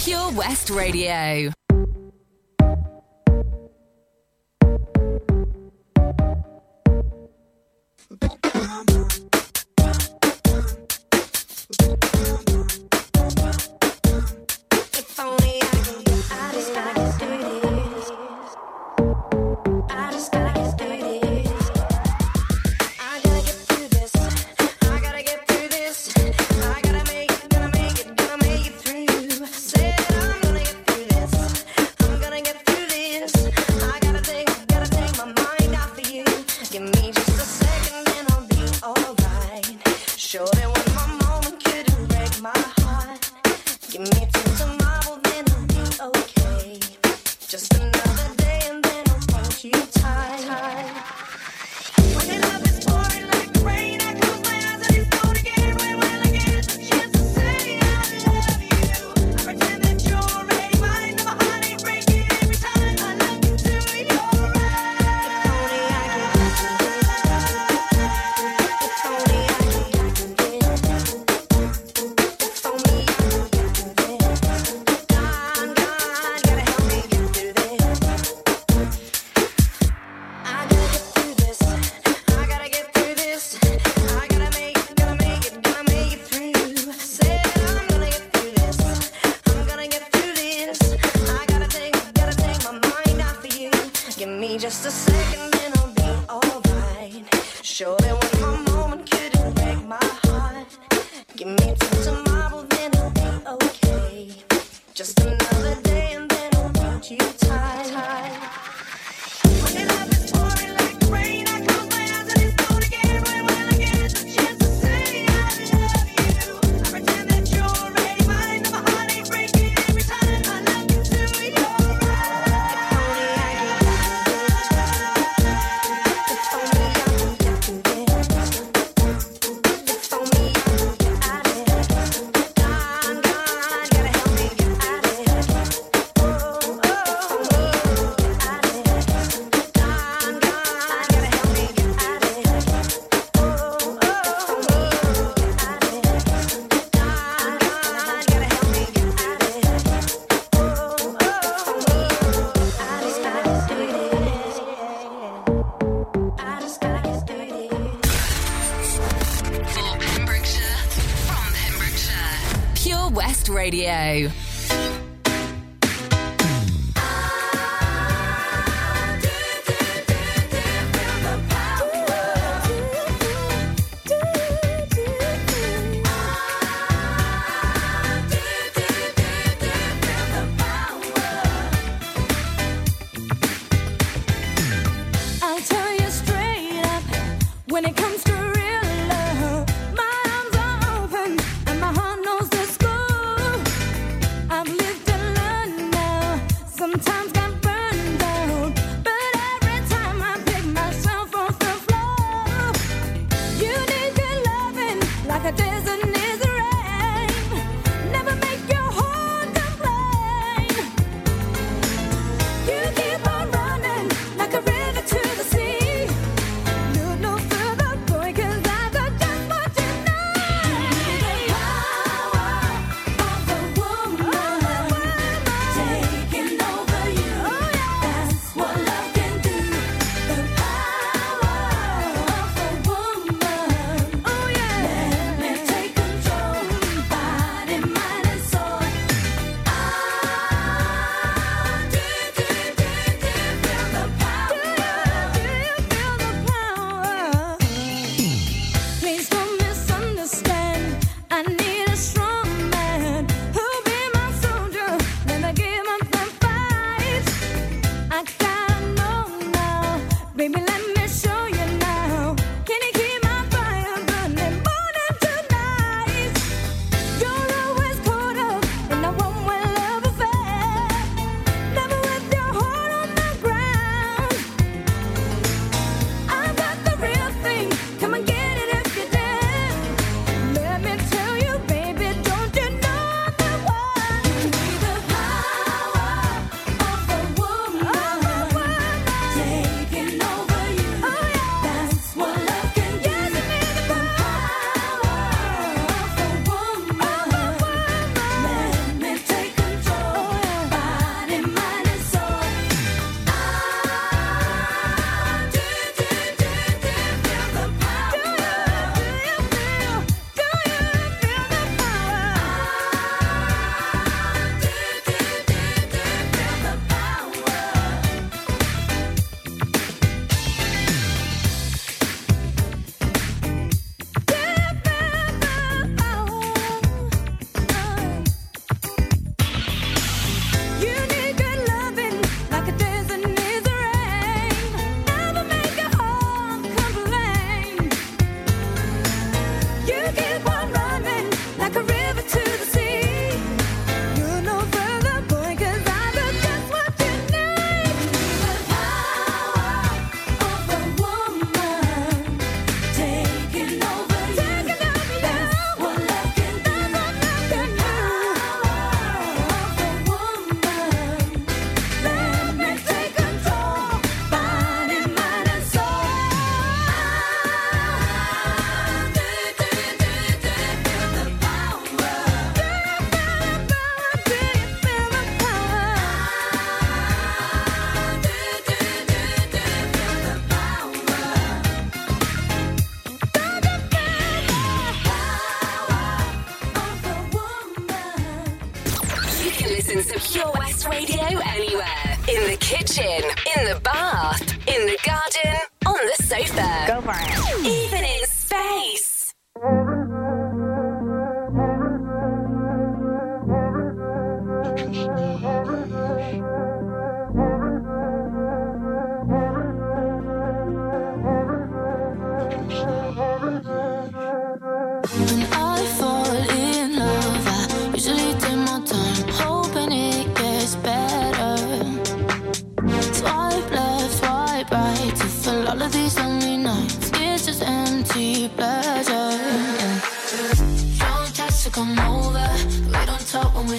Pure 0.04 0.32
West 0.32 0.70
Radio. 0.70 1.52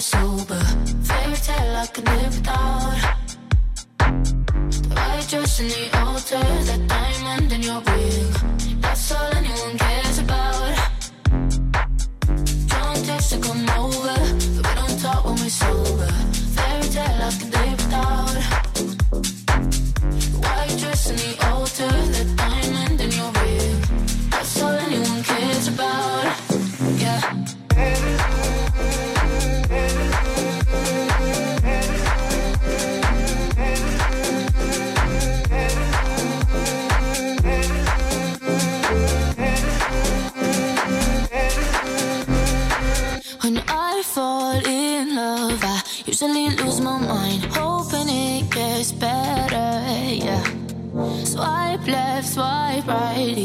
we're 0.00 0.18
sober. 0.18 0.60
Fairy 1.02 1.36
tale 1.36 1.76
I 1.76 1.86
could 1.92 2.06
live 2.06 2.36
without. 2.38 3.16
The 3.98 4.94
white 4.94 5.26
dress 5.28 5.60
and 5.60 5.70
the 5.70 5.98
altar, 5.98 6.44
that 6.68 6.88
diamond 6.88 7.52
in 7.52 7.62
your 7.62 7.82
ring. 7.82 8.80
That's 8.80 9.12
all 9.12 9.34
anyone 9.34 9.76
cares 9.78 10.18
about. 10.18 10.76
Don't 12.72 13.04
text 13.04 13.32
to 13.32 13.38
come 13.40 13.68
over, 13.78 14.16
but 14.56 14.66
we 14.68 14.74
don't 14.80 15.00
talk 15.00 15.24
when 15.24 15.34
we're 15.34 15.50
sober. 15.50 15.99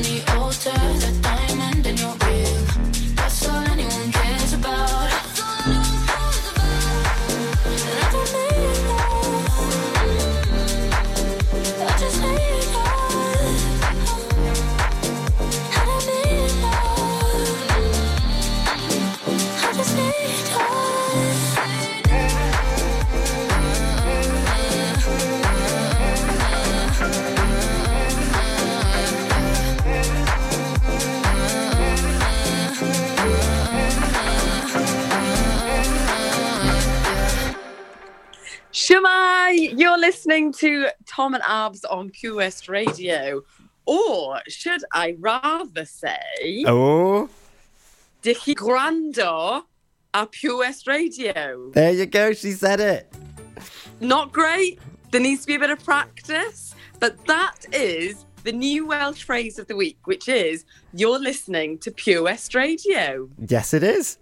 The 0.00 0.24
altar, 0.38 0.70
the 0.70 1.18
diamond 1.20 1.86
in 1.86 1.96
your 1.98 2.16
ring. 2.24 2.49
Shwmae, 38.94 39.78
you're 39.78 39.98
listening 40.00 40.52
to 40.54 40.88
Tom 41.06 41.34
and 41.34 41.44
Abz 41.44 41.84
on 41.88 42.10
Pure 42.10 42.34
West 42.34 42.68
Radio. 42.68 43.42
Or 43.86 44.40
should 44.48 44.82
I 44.92 45.14
rather 45.20 45.84
say, 45.84 46.64
Oh, 46.66 47.28
Dickie 48.20 48.56
Grando 48.56 49.62
at 50.12 50.32
Pure 50.32 50.58
West 50.58 50.88
Radio? 50.88 51.70
there 51.70 51.92
you 51.92 52.04
go. 52.06 52.32
She 52.32 52.50
said 52.50 52.80
it. 52.80 53.14
Not 54.00 54.32
great. 54.32 54.80
There 55.12 55.20
needs 55.20 55.42
to 55.42 55.46
be 55.46 55.54
a 55.54 55.60
bit 55.60 55.70
of 55.70 55.84
practice. 55.84 56.74
But 56.98 57.24
that 57.26 57.66
is 57.72 58.26
the 58.42 58.50
new 58.52 58.86
Welsh 58.88 59.22
phrase 59.22 59.60
of 59.60 59.68
the 59.68 59.76
week, 59.76 59.98
which 60.06 60.28
is 60.28 60.64
you're 60.94 61.20
listening 61.20 61.78
to 61.78 61.92
Pure 61.92 62.24
West 62.24 62.56
Radio. 62.56 63.28
Yes, 63.46 63.72
it 63.72 63.84
is. 63.84 64.18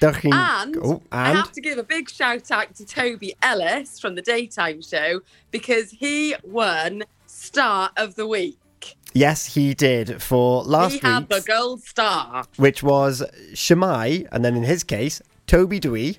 Ducking. 0.00 0.32
And, 0.32 0.76
oh, 0.82 1.02
I 1.10 1.32
have 1.32 1.52
to 1.52 1.60
give 1.60 1.78
a 1.78 1.82
big 1.82 2.10
shout 2.10 2.50
out 2.50 2.74
to 2.74 2.84
Toby 2.84 3.34
Ellis 3.42 3.98
from 3.98 4.14
the 4.14 4.22
daytime 4.22 4.82
show 4.82 5.20
because 5.50 5.90
he 5.90 6.34
won 6.44 7.04
Star 7.26 7.90
of 7.96 8.14
the 8.14 8.26
Week. 8.26 8.58
yes, 9.14 9.54
he 9.54 9.72
did 9.74 10.22
for 10.22 10.62
last 10.64 10.92
week. 10.92 11.02
he 11.02 11.08
had 11.08 11.28
the 11.28 11.40
gold 11.46 11.82
star. 11.82 12.44
which 12.56 12.82
was 12.82 13.22
Shwmae, 13.52 14.28
and 14.32 14.44
then 14.44 14.54
in 14.56 14.64
his 14.64 14.84
case, 14.84 15.22
Toby 15.46 15.78
Dewey. 15.80 16.18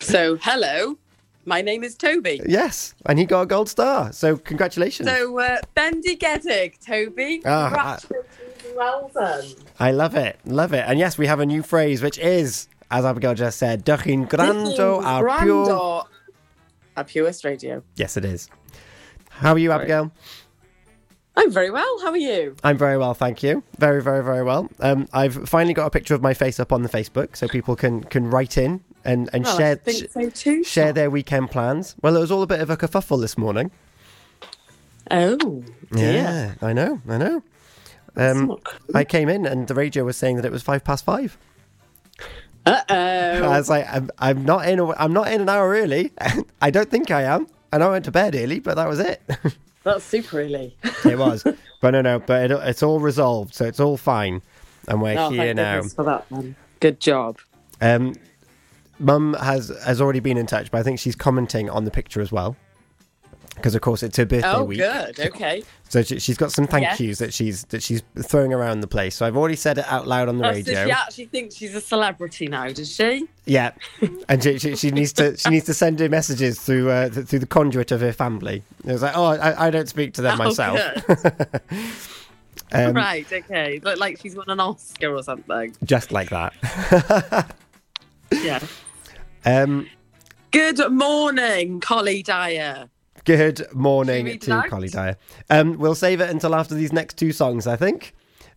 So, 0.00 0.36
hello, 0.36 0.96
my 1.44 1.60
name 1.62 1.82
is 1.82 1.96
Toby. 1.96 2.40
Yes, 2.46 2.94
and 3.06 3.18
he 3.18 3.24
got 3.24 3.42
a 3.42 3.46
gold 3.46 3.68
star. 3.68 4.12
So 4.12 4.36
congratulations. 4.36 5.08
So, 5.08 5.38
uh, 5.40 5.58
Bendigedig, 5.74 6.78
Toby. 6.84 7.42
Ah, 7.44 7.98
Congratulations 8.00 8.28
and 8.46 8.47
well 8.76 9.10
done. 9.14 9.44
I 9.78 9.90
love 9.92 10.14
it, 10.14 10.38
love 10.44 10.72
it. 10.72 10.84
And 10.86 10.98
yes, 10.98 11.16
we 11.18 11.26
have 11.26 11.40
a 11.40 11.46
new 11.46 11.62
phrase, 11.62 12.02
which 12.02 12.18
is, 12.18 12.68
as 12.90 13.04
Abigail 13.04 13.34
just 13.34 13.58
said, 13.58 13.84
Duchin 13.84 14.28
Grando 14.28 14.98
a 15.00 15.42
pure. 15.42 15.66
Grando 15.66 16.04
at 16.96 17.06
Pure 17.06 17.24
West 17.26 17.44
Radio. 17.44 17.82
Yes, 17.96 18.16
it 18.16 18.24
is. 18.24 18.48
How 19.30 19.52
are 19.52 19.58
you, 19.58 19.70
Abigail? 19.72 20.12
I'm 21.36 21.52
very 21.52 21.70
well. 21.70 22.00
How 22.00 22.10
are 22.10 22.16
you? 22.16 22.56
I'm 22.64 22.76
very 22.76 22.98
well, 22.98 23.14
thank 23.14 23.44
you. 23.44 23.62
Very, 23.78 24.02
very, 24.02 24.24
very 24.24 24.42
well. 24.42 24.68
Um, 24.80 25.06
I've 25.12 25.48
finally 25.48 25.72
got 25.74 25.86
a 25.86 25.90
picture 25.90 26.14
of 26.14 26.20
my 26.22 26.34
face 26.34 26.58
up 26.58 26.72
on 26.72 26.82
the 26.82 26.88
Facebook, 26.88 27.36
so 27.36 27.46
people 27.46 27.76
can 27.76 28.02
can 28.02 28.28
write 28.28 28.58
in 28.58 28.82
and 29.04 29.30
and 29.32 29.44
Well, 29.44 29.56
share 29.56 29.80
so 30.10 30.30
too. 30.30 30.64
share 30.64 30.92
their 30.92 31.10
weekend 31.10 31.52
plans. 31.52 31.94
Well, 32.02 32.16
it 32.16 32.20
was 32.20 32.32
all 32.32 32.42
a 32.42 32.46
bit 32.48 32.60
of 32.60 32.70
a 32.70 32.76
kerfuffle 32.76 33.20
this 33.20 33.38
morning. 33.38 33.70
Oh, 35.12 35.62
dear. 35.92 36.12
Yeah, 36.12 36.54
I 36.60 36.72
know, 36.72 37.00
I 37.08 37.16
know. 37.16 37.42
Um. 38.18 38.56
I 38.94 39.04
came 39.04 39.28
in 39.28 39.46
and 39.46 39.66
the 39.68 39.74
radio 39.74 40.04
was 40.04 40.16
saying 40.16 40.36
that 40.36 40.44
it 40.44 40.52
was 40.52 40.62
five 40.62 40.84
past 40.84 41.04
five. 41.04 41.38
Uh 42.66 42.80
oh! 42.90 42.94
I 43.50 43.56
was 43.58 43.68
like, 43.70 43.86
I'm, 43.90 44.10
I'm 44.18 44.44
not 44.44 44.68
in. 44.68 44.78
A, 44.78 44.90
I'm 44.92 45.12
not 45.12 45.28
in 45.32 45.40
an 45.40 45.48
hour 45.48 45.70
early. 45.70 46.12
I 46.60 46.70
don't 46.70 46.90
think 46.90 47.10
I 47.10 47.22
am. 47.22 47.46
And 47.72 47.82
I 47.82 47.88
went 47.90 48.04
to 48.06 48.10
bed 48.10 48.34
early, 48.34 48.60
but 48.60 48.74
that 48.76 48.88
was 48.88 48.98
it. 48.98 49.22
That's 49.84 50.04
super 50.04 50.40
early. 50.40 50.76
it 51.04 51.18
was, 51.18 51.44
but 51.80 51.90
no, 51.92 52.02
no. 52.02 52.18
But 52.18 52.50
it, 52.50 52.58
it's 52.64 52.82
all 52.82 53.00
resolved, 53.00 53.54
so 53.54 53.64
it's 53.64 53.80
all 53.80 53.96
fine, 53.96 54.42
and 54.88 55.00
we're 55.00 55.18
Oh, 55.18 55.30
here 55.30 55.54
now. 55.54 55.82
for 55.82 56.04
that, 56.04 56.30
man. 56.30 56.56
Good 56.80 57.00
job. 57.00 57.38
Um, 57.80 58.14
Mum 58.98 59.34
has 59.40 59.68
has 59.84 60.00
already 60.00 60.20
been 60.20 60.36
in 60.36 60.46
touch, 60.46 60.70
but 60.70 60.78
I 60.78 60.82
think 60.82 60.98
she's 60.98 61.14
commenting 61.16 61.70
on 61.70 61.84
the 61.84 61.90
picture 61.90 62.20
as 62.20 62.32
well, 62.32 62.56
because 63.58 63.74
of 63.74 63.80
course 63.82 64.02
it's 64.02 64.16
her 64.16 64.24
birthday 64.24 64.48
Oh, 64.54 64.64
week. 64.64 64.78
good. 64.78 65.18
Okay. 65.26 65.62
So 65.90 66.02
she, 66.02 66.18
she's 66.18 66.36
got 66.36 66.52
some 66.52 66.66
thank 66.66 67.00
yous 67.00 67.18
that 67.18 67.32
she's 67.32 67.64
that 67.66 67.82
she's 67.82 68.02
throwing 68.22 68.52
around 68.52 68.80
the 68.80 68.86
place. 68.86 69.14
So 69.14 69.26
I've 69.26 69.36
already 69.36 69.56
said 69.56 69.78
it 69.78 69.86
out 69.88 70.06
loud 70.06 70.28
on 70.28 70.36
the 70.38 70.44
Oh, 70.46 70.52
so 70.52 70.56
radio. 70.56 70.84
she 70.86 70.90
actually 70.90 71.24
thinks 71.26 71.54
she's 71.54 71.74
a 71.74 71.80
celebrity 71.80 72.46
now, 72.48 72.68
does 72.68 72.92
she? 72.94 73.26
Yeah, 73.46 73.72
and 74.28 74.42
she, 74.42 74.58
she, 74.58 74.76
she 74.76 74.90
needs 74.90 75.12
to 75.14 75.36
she 75.36 75.48
needs 75.50 75.64
to 75.66 75.74
send 75.74 76.00
her 76.00 76.08
messages 76.08 76.60
through 76.60 76.90
uh, 76.90 77.08
th- 77.08 77.26
through 77.26 77.38
the 77.38 77.46
conduit 77.46 77.90
of 77.90 78.00
her 78.02 78.12
family. 78.12 78.62
It 78.84 78.92
was 78.92 79.00
like, 79.02 79.16
oh, 79.16 79.24
I, 79.24 79.68
I 79.68 79.70
don't 79.70 79.88
speak 79.88 80.12
to 80.14 80.22
them 80.22 80.38
Oh, 80.40 80.44
myself. 80.44 80.78
good. 81.06 81.60
Um, 82.70 82.92
right. 82.92 83.24
Okay. 83.32 83.80
Look 83.82 83.98
like 83.98 84.20
she's 84.20 84.36
won 84.36 84.50
an 84.50 84.60
Oscar 84.60 85.14
or 85.14 85.22
something. 85.22 85.74
Just 85.84 86.12
like 86.12 86.28
that. 86.30 87.54
Yeah. 88.30 88.60
um, 89.46 89.88
Good 90.50 90.92
morning, 90.92 91.80
Collie 91.80 92.22
Dyer. 92.22 92.90
Good 93.28 93.74
morning 93.74 94.38
to 94.38 94.52
out? 94.52 94.70
Polly 94.70 94.88
Dyer. 94.88 95.18
Um, 95.50 95.76
we'll 95.76 95.94
save 95.94 96.22
it 96.22 96.30
until 96.30 96.54
after 96.54 96.74
these 96.74 96.94
next 96.94 97.18
two 97.18 97.32
songs, 97.32 97.66
I 97.66 97.76
think. 97.76 98.14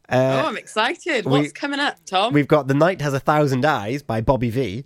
Uh, 0.07 0.43
oh, 0.45 0.47
I'm 0.47 0.55
excited. 0.55 1.25
What's 1.25 1.51
coming 1.51 1.81
up, 1.81 1.97
Tom? 2.05 2.31
We've 2.31 2.47
got 2.47 2.69
The 2.69 2.73
Night 2.73 3.01
Has 3.01 3.13
a 3.13 3.19
Thousand 3.19 3.65
Eyes 3.65 4.01
by 4.01 4.21
Bobby 4.21 4.49
V. 4.49 4.85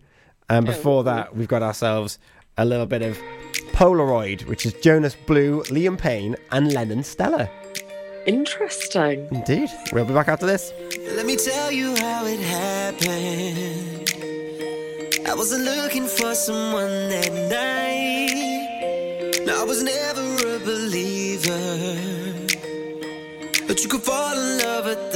And 0.49 0.67
oh, 0.67 0.71
before 0.71 1.01
oh. 1.01 1.03
that, 1.03 1.35
we've 1.35 1.47
got 1.47 1.61
ourselves 1.61 2.17
a 2.57 2.65
little 2.65 2.87
bit 2.87 3.03
of 3.03 3.19
Polaroid, 3.73 4.47
which 4.47 4.65
is 4.65 4.73
Jonas 4.73 5.15
Blue, 5.27 5.61
Liam 5.65 5.99
Payne, 5.99 6.35
and 6.51 6.73
Lennon 6.73 7.03
Stella. 7.03 7.47
Interesting. 8.25 9.27
Indeed. 9.29 9.69
We'll 9.93 10.05
be 10.05 10.15
back 10.15 10.29
after 10.29 10.47
this. 10.47 10.73
Let 11.15 11.27
me 11.27 11.35
tell 11.35 11.71
you 11.71 11.95
how 11.97 12.25
it 12.25 12.39
happened. 12.39 14.13
I 15.27 15.35
wasn't 15.35 15.65
looking 15.65 16.07
for 16.07 16.33
someone 16.33 17.09
that 17.09 17.31
night. 17.51 18.54
I 19.57 19.63
was 19.63 19.81
never 19.81 20.55
a 20.55 20.59
believer, 20.59 21.63
but 23.67 23.81
you 23.81 23.89
could 23.89 24.03
fall 24.03 24.37
in 24.37 24.57
love 24.59 24.85
with. 24.85 25.14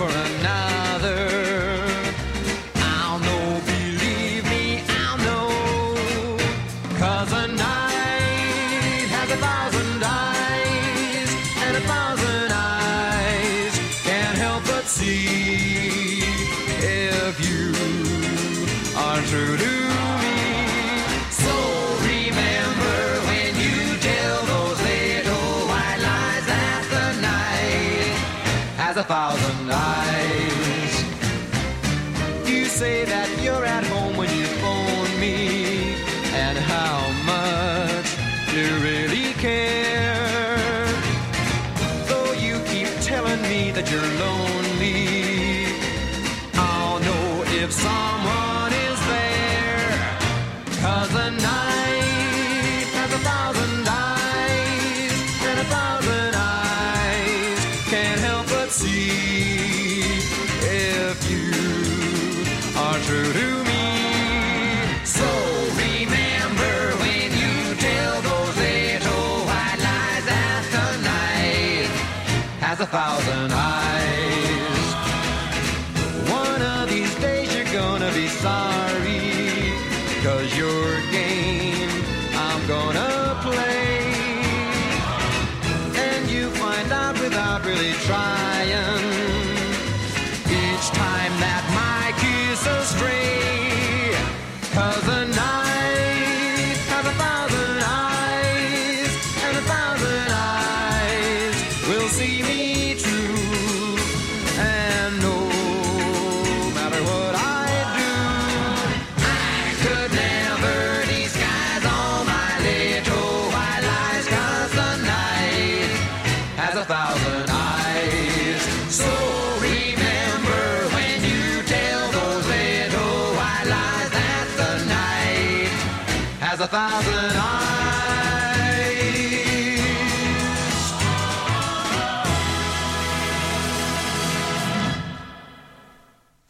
for 0.00 0.08
a 0.08 0.39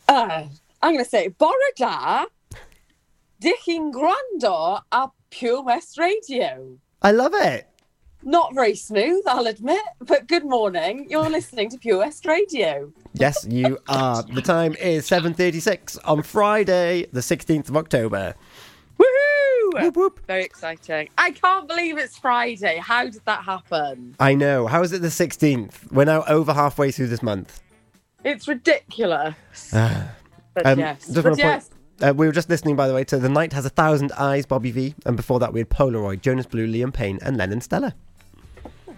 Uh, 0.08 0.48
I'm 0.82 0.94
going 0.94 1.04
to 1.04 1.08
say, 1.08 1.28
bore 1.28 1.52
da, 1.76 2.26
dicking 3.40 3.92
grando 3.92 4.82
a 4.90 5.08
Pure 5.30 5.62
West 5.62 5.98
Radio. 5.98 6.78
I 7.00 7.12
love 7.12 7.32
it. 7.34 7.68
Not 8.22 8.54
very 8.54 8.74
smooth, 8.74 9.22
I'll 9.26 9.46
admit, 9.46 9.80
but 10.00 10.26
good 10.26 10.44
morning. 10.44 11.06
You're 11.08 11.30
listening 11.30 11.70
to 11.70 11.78
Pure 11.78 11.98
West 11.98 12.26
Radio. 12.26 12.92
Yes, 13.14 13.46
you 13.48 13.78
are. 13.88 14.22
The 14.22 14.42
time 14.42 14.74
is 14.74 15.08
7.36 15.08 15.98
on 16.04 16.22
Friday, 16.22 17.06
the 17.12 17.20
16th 17.20 17.70
of 17.70 17.76
October. 17.76 18.34
Whoop, 19.72 19.96
whoop. 19.96 20.26
Very 20.26 20.44
exciting. 20.44 21.08
I 21.18 21.30
can't 21.32 21.66
believe 21.68 21.98
it's 21.98 22.18
Friday. 22.18 22.78
How 22.78 23.04
did 23.04 23.24
that 23.24 23.44
happen? 23.44 24.14
I 24.20 24.34
know. 24.34 24.66
How 24.66 24.82
is 24.82 24.92
it 24.92 25.02
the 25.02 25.08
16th? 25.08 25.90
We're 25.92 26.04
now 26.04 26.24
over 26.28 26.52
halfway 26.52 26.90
through 26.90 27.08
this 27.08 27.22
month. 27.22 27.60
It's 28.24 28.46
ridiculous. 28.48 29.34
but 29.72 30.66
Um, 30.66 30.78
yes. 30.78 31.00
just 31.06 31.14
But 31.14 31.24
wanna 31.24 31.36
point- 31.42 31.64
uh, 32.02 32.14
we 32.16 32.26
were 32.26 32.32
just 32.32 32.48
listening, 32.48 32.76
by 32.76 32.88
the 32.88 32.94
way, 32.94 33.04
to 33.04 33.18
The 33.18 33.28
Night 33.28 33.52
Has 33.52 33.66
a 33.66 33.70
Thousand 33.70 34.10
Eyes, 34.12 34.46
Bobby 34.46 34.70
V. 34.70 34.94
And 35.04 35.16
before 35.16 35.38
that, 35.40 35.52
we 35.52 35.60
had 35.60 35.68
Polaroid, 35.70 36.22
Jonas 36.22 36.46
Blue, 36.46 36.66
Liam 36.66 36.92
Payne, 36.92 37.18
and 37.22 37.36
Lennon 37.36 37.60
Stella. 37.60 37.94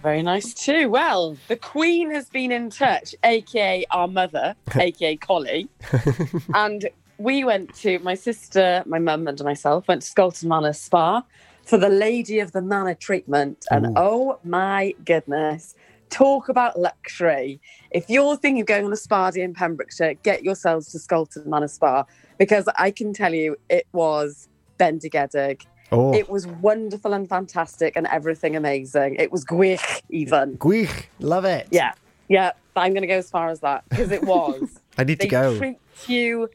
Very 0.01 0.21
nice 0.21 0.53
too. 0.53 0.89
Well, 0.89 1.37
the 1.47 1.55
Queen 1.55 2.11
has 2.11 2.27
been 2.29 2.51
in 2.51 2.69
touch, 2.69 3.15
aka 3.23 3.85
our 3.91 4.07
mother, 4.07 4.53
aka 4.75 5.15
Collie, 5.15 5.69
and 6.53 6.89
we 7.17 7.43
went 7.43 7.73
to 7.75 7.99
my 7.99 8.15
sister, 8.15 8.83
my 8.85 8.99
mum, 8.99 9.27
and 9.27 9.41
myself 9.43 9.87
went 9.87 10.01
to 10.01 10.11
Scolton 10.11 10.45
Manor 10.45 10.73
Spa 10.73 11.23
for 11.65 11.77
the 11.77 11.89
Lady 11.89 12.39
of 12.39 12.51
the 12.51 12.61
Manor 12.61 12.95
treatment, 12.95 13.65
and 13.71 13.87
Ooh. 13.87 13.93
oh 13.95 14.39
my 14.43 14.93
goodness, 15.05 15.75
talk 16.09 16.49
about 16.49 16.79
luxury! 16.79 17.61
If 17.91 18.09
you're 18.09 18.35
thinking 18.35 18.61
of 18.61 18.67
going 18.67 18.85
on 18.85 18.93
a 18.93 18.97
spa 18.97 19.31
day 19.31 19.41
in 19.41 19.53
Pembrokeshire, 19.53 20.15
get 20.15 20.43
yourselves 20.43 20.91
to 20.91 20.97
Scolton 20.97 21.45
Manor 21.45 21.67
Spa 21.67 22.05
because 22.37 22.67
I 22.77 22.91
can 22.91 23.13
tell 23.13 23.33
you 23.33 23.55
it 23.69 23.87
was 23.93 24.49
bendigedig. 24.79 25.65
Oh, 25.91 26.13
It 26.13 26.27
was 26.27 26.47
wonderful 26.47 27.13
and 27.13 27.29
fantastic 27.29 27.95
and 27.95 28.07
everything 28.07 28.55
amazing. 28.55 29.15
It 29.15 29.31
was 29.31 29.45
gwych 29.45 30.01
even. 30.09 30.57
Gwych. 30.57 31.05
Love 31.19 31.45
it. 31.45 31.67
Yeah, 31.69 31.93
yeah. 32.27 32.51
I'm 32.75 32.93
going 32.93 33.01
to 33.01 33.07
go 33.07 33.17
as 33.17 33.29
far 33.29 33.49
as 33.49 33.59
that 33.59 33.87
because 33.89 34.11
it 34.11 34.23
was. 34.23 34.79
I 34.97 35.03
need 35.03 35.19
to 35.19 35.25
they 35.25 35.29
go. 35.29 35.55
treat 35.57 35.77
you 36.07 36.49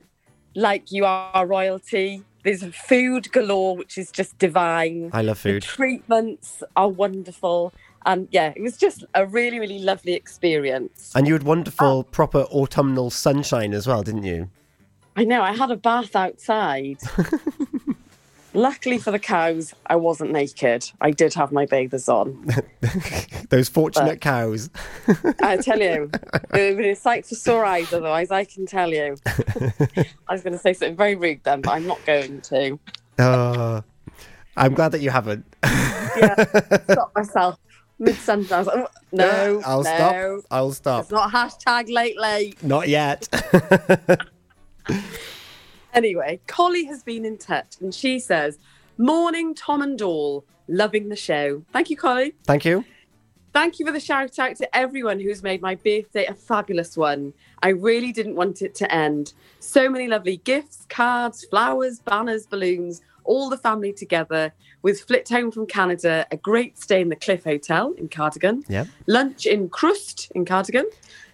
like 0.58 0.90
you 0.90 1.04
are 1.04 1.46
royalty. 1.46 2.22
There's 2.44 2.64
food 2.74 3.30
galore, 3.32 3.76
which 3.76 3.96
is 3.98 4.10
just 4.10 4.38
divine. 4.38 5.10
I 5.12 5.22
love 5.22 5.42
The 5.42 5.52
food. 5.54 5.62
treatments 5.62 6.62
are 6.76 6.88
wonderful. 6.88 7.72
And 8.06 8.26
yeah, 8.30 8.52
it 8.56 8.62
was 8.62 8.76
just 8.76 9.04
a 9.14 9.26
really, 9.26 9.58
really 9.58 9.78
lovely 9.80 10.14
experience. 10.14 11.12
And 11.14 11.26
you 11.26 11.34
had 11.34 11.42
wonderful, 11.42 11.86
Oh. 11.86 12.02
proper 12.02 12.42
autumnal 12.52 13.10
sunshine 13.10 13.72
as 13.74 13.86
well, 13.86 14.02
didn't 14.02 14.24
you? 14.24 14.50
I 15.16 15.24
know, 15.24 15.42
I 15.42 15.52
had 15.52 15.70
a 15.70 15.76
bath 15.76 16.14
outside. 16.16 16.98
Luckily 18.54 18.98
for 18.98 19.10
the 19.10 19.18
cows, 19.18 19.74
I 19.86 19.96
wasn't 19.96 20.30
naked. 20.32 20.90
I 21.00 21.10
did 21.10 21.34
have 21.34 21.52
my 21.52 21.66
bathers 21.66 22.08
on. 22.08 22.46
Those 23.50 23.68
fortunate 23.68 24.06
But- 24.14 24.20
cows. 24.20 24.70
I 25.42 25.58
tell 25.58 25.78
you, 25.80 26.10
it 26.34 26.52
would 26.52 26.76
been 26.78 26.90
a 26.90 26.96
sight 26.96 27.26
for 27.26 27.34
sore 27.34 27.64
eyes 27.64 27.92
otherwise, 27.92 28.30
I 28.30 28.44
can 28.44 28.66
tell 28.66 28.90
you. 28.92 29.16
I 29.26 30.32
was 30.32 30.42
going 30.42 30.54
to 30.54 30.58
say 30.58 30.72
something 30.72 30.96
very 30.96 31.14
rude 31.14 31.40
then, 31.44 31.60
but 31.60 31.72
I'm 31.72 31.86
not 31.86 32.04
going 32.06 32.40
to. 32.42 32.78
Oh, 33.18 33.82
I'm 34.56 34.74
glad 34.74 34.92
that 34.92 35.00
you 35.02 35.10
haven't. 35.10 35.44
Yeah, 35.62 36.44
stop 36.90 37.12
myself 37.14 37.58
mid 37.98 38.16
sentence. 38.16 38.50
I 38.50 38.58
was 38.58 38.66
like, 38.66 38.76
"Oh, 38.78 38.88
no, 39.12 39.62
I'll 39.64 39.82
no. 39.82 39.94
stop. 39.94 40.44
I'll 40.50 40.72
stop. 40.72 41.02
It's 41.02 41.10
not 41.12 41.32
hashtag 41.32 41.92
late 41.92 42.18
late. 42.18 42.62
Not 42.62 42.88
yet. 42.88 43.28
Anyway, 45.94 46.40
Collie 46.46 46.84
has 46.84 47.02
been 47.02 47.24
in 47.24 47.38
touch 47.38 47.76
and 47.80 47.94
she 47.94 48.18
says, 48.18 48.58
Morning, 48.98 49.54
Tom 49.54 49.82
and 49.82 50.00
all. 50.02 50.44
Loving 50.70 51.08
the 51.08 51.16
show. 51.16 51.62
Thank 51.72 51.88
you, 51.88 51.96
Collie. 51.96 52.34
Thank 52.44 52.64
you. 52.66 52.84
Thank 53.54 53.78
you 53.78 53.86
for 53.86 53.92
the 53.92 54.00
shout 54.00 54.38
out 54.38 54.56
to 54.56 54.76
everyone 54.76 55.18
who's 55.18 55.42
made 55.42 55.62
my 55.62 55.74
birthday 55.76 56.26
a 56.26 56.34
fabulous 56.34 56.94
one. 56.96 57.32
I 57.62 57.70
really 57.70 58.12
didn't 58.12 58.34
want 58.36 58.60
it 58.60 58.74
to 58.76 58.94
end. 58.94 59.32
So 59.60 59.88
many 59.88 60.06
lovely 60.06 60.36
gifts, 60.38 60.84
cards, 60.90 61.44
flowers, 61.46 62.00
banners, 62.00 62.46
balloons, 62.46 63.00
all 63.24 63.48
the 63.48 63.56
family 63.56 63.92
together 63.94 64.52
with 64.82 65.00
Flit 65.00 65.28
Home 65.30 65.50
from 65.50 65.66
Canada, 65.66 66.26
a 66.30 66.36
great 66.36 66.78
stay 66.78 67.00
in 67.00 67.08
the 67.08 67.16
Cliff 67.16 67.44
Hotel 67.44 67.94
in 67.96 68.08
Cardigan, 68.08 68.64
Yeah. 68.68 68.84
lunch 69.06 69.46
in 69.46 69.70
Crust 69.70 70.30
in 70.34 70.44
Cardigan, 70.44 70.86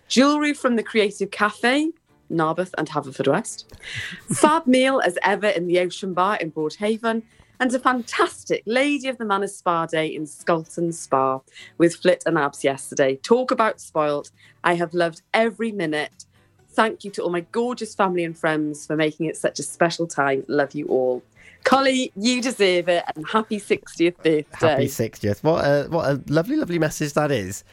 jewellery 0.09 0.55
from 0.55 0.77
the 0.77 0.83
Creative 0.85 1.31
Cafe, 1.31 1.91
Narberth 2.31 2.75
and 2.79 2.89
Haverfordwest, 2.89 3.65
fab 4.33 4.67
meal 4.67 5.01
as 5.05 5.19
ever 5.23 5.49
in 5.49 5.67
the 5.67 5.81
Ocean 5.81 6.15
Bar 6.15 6.37
in 6.37 6.53
Broadhaven, 6.53 7.23
and 7.61 7.75
a 7.75 7.79
fantastic 7.79 8.63
Lady 8.67 9.09
of 9.09 9.19
the 9.19 9.25
Manor 9.25 9.47
Spa 9.47 9.87
Day 9.87 10.07
in 10.07 10.25
Scolton 10.25 10.93
Spa 10.93 11.41
with 11.79 11.97
Flit 11.97 12.23
and 12.27 12.37
Abs 12.37 12.65
yesterday. 12.65 13.17
Talk 13.17 13.51
about 13.51 13.81
spoilt. 13.81 14.31
I 14.63 14.75
have 14.75 14.93
loved 14.95 15.23
every 15.33 15.73
minute. 15.73 16.27
Thank 16.71 17.05
you 17.05 17.11
to 17.13 17.23
all 17.23 17.31
my 17.31 17.41
gorgeous 17.53 17.95
family 17.95 18.25
and 18.25 18.37
friends 18.37 18.87
for 18.87 18.97
making 18.97 19.27
it 19.27 19.37
such 19.37 19.59
a 19.61 19.63
special 19.63 20.07
time. 20.07 20.45
Love 20.49 20.75
you 20.75 20.87
all. 20.89 21.23
Collie, 21.63 22.13
you 22.17 22.43
deserve 22.43 22.89
it, 22.89 23.05
and 23.17 23.27
happy 23.27 23.59
60th 23.59 24.17
birthday. 24.17 24.45
Happy 24.53 24.87
60th. 24.87 25.43
What 25.43 25.65
a, 25.65 25.87
what 25.89 26.05
a 26.07 26.21
lovely, 26.29 26.57
lovely 26.57 26.79
message 26.79 27.15
that 27.15 27.31
is. 27.31 27.65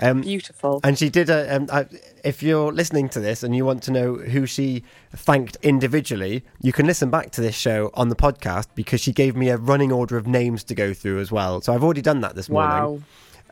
Um, 0.00 0.22
Beautiful. 0.22 0.80
And 0.82 0.98
she 0.98 1.10
did 1.10 1.28
a. 1.30 1.54
Um, 1.54 1.68
I, 1.70 1.86
if 2.24 2.42
you're 2.42 2.72
listening 2.72 3.08
to 3.10 3.20
this 3.20 3.42
and 3.42 3.54
you 3.54 3.64
want 3.64 3.82
to 3.84 3.90
know 3.90 4.14
who 4.14 4.46
she 4.46 4.82
thanked 5.14 5.56
individually, 5.62 6.42
you 6.62 6.72
can 6.72 6.86
listen 6.86 7.10
back 7.10 7.30
to 7.32 7.40
this 7.40 7.54
show 7.54 7.90
on 7.94 8.08
the 8.08 8.16
podcast 8.16 8.68
because 8.74 9.00
she 9.00 9.12
gave 9.12 9.36
me 9.36 9.48
a 9.50 9.56
running 9.56 9.92
order 9.92 10.16
of 10.16 10.26
names 10.26 10.64
to 10.64 10.74
go 10.74 10.94
through 10.94 11.20
as 11.20 11.30
well. 11.30 11.60
So 11.60 11.74
I've 11.74 11.84
already 11.84 12.02
done 12.02 12.20
that 12.22 12.34
this 12.34 12.48
Wow. 12.48 12.80
morning. 12.82 13.04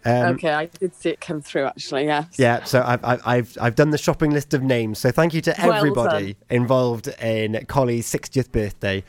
Um, 0.04 0.34
okay, 0.36 0.52
I 0.54 0.66
did 0.66 0.94
see 0.94 1.10
it 1.10 1.20
come 1.20 1.42
through 1.42 1.64
actually, 1.64 2.04
yes. 2.04 2.26
Yeah, 2.38 2.62
so 2.64 2.82
I've, 2.86 3.04
I've 3.04 3.20
I've 3.26 3.58
I've 3.60 3.74
done 3.74 3.90
the 3.90 3.98
shopping 3.98 4.30
list 4.30 4.54
of 4.54 4.62
names. 4.62 5.00
So 5.00 5.10
thank 5.10 5.34
you 5.34 5.40
to 5.42 5.54
Well 5.58 5.72
everybody 5.72 6.36
involved 6.48 7.08
in 7.20 7.64
Collie's 7.66 8.06
60th 8.06 8.52
birthday, 8.52 9.02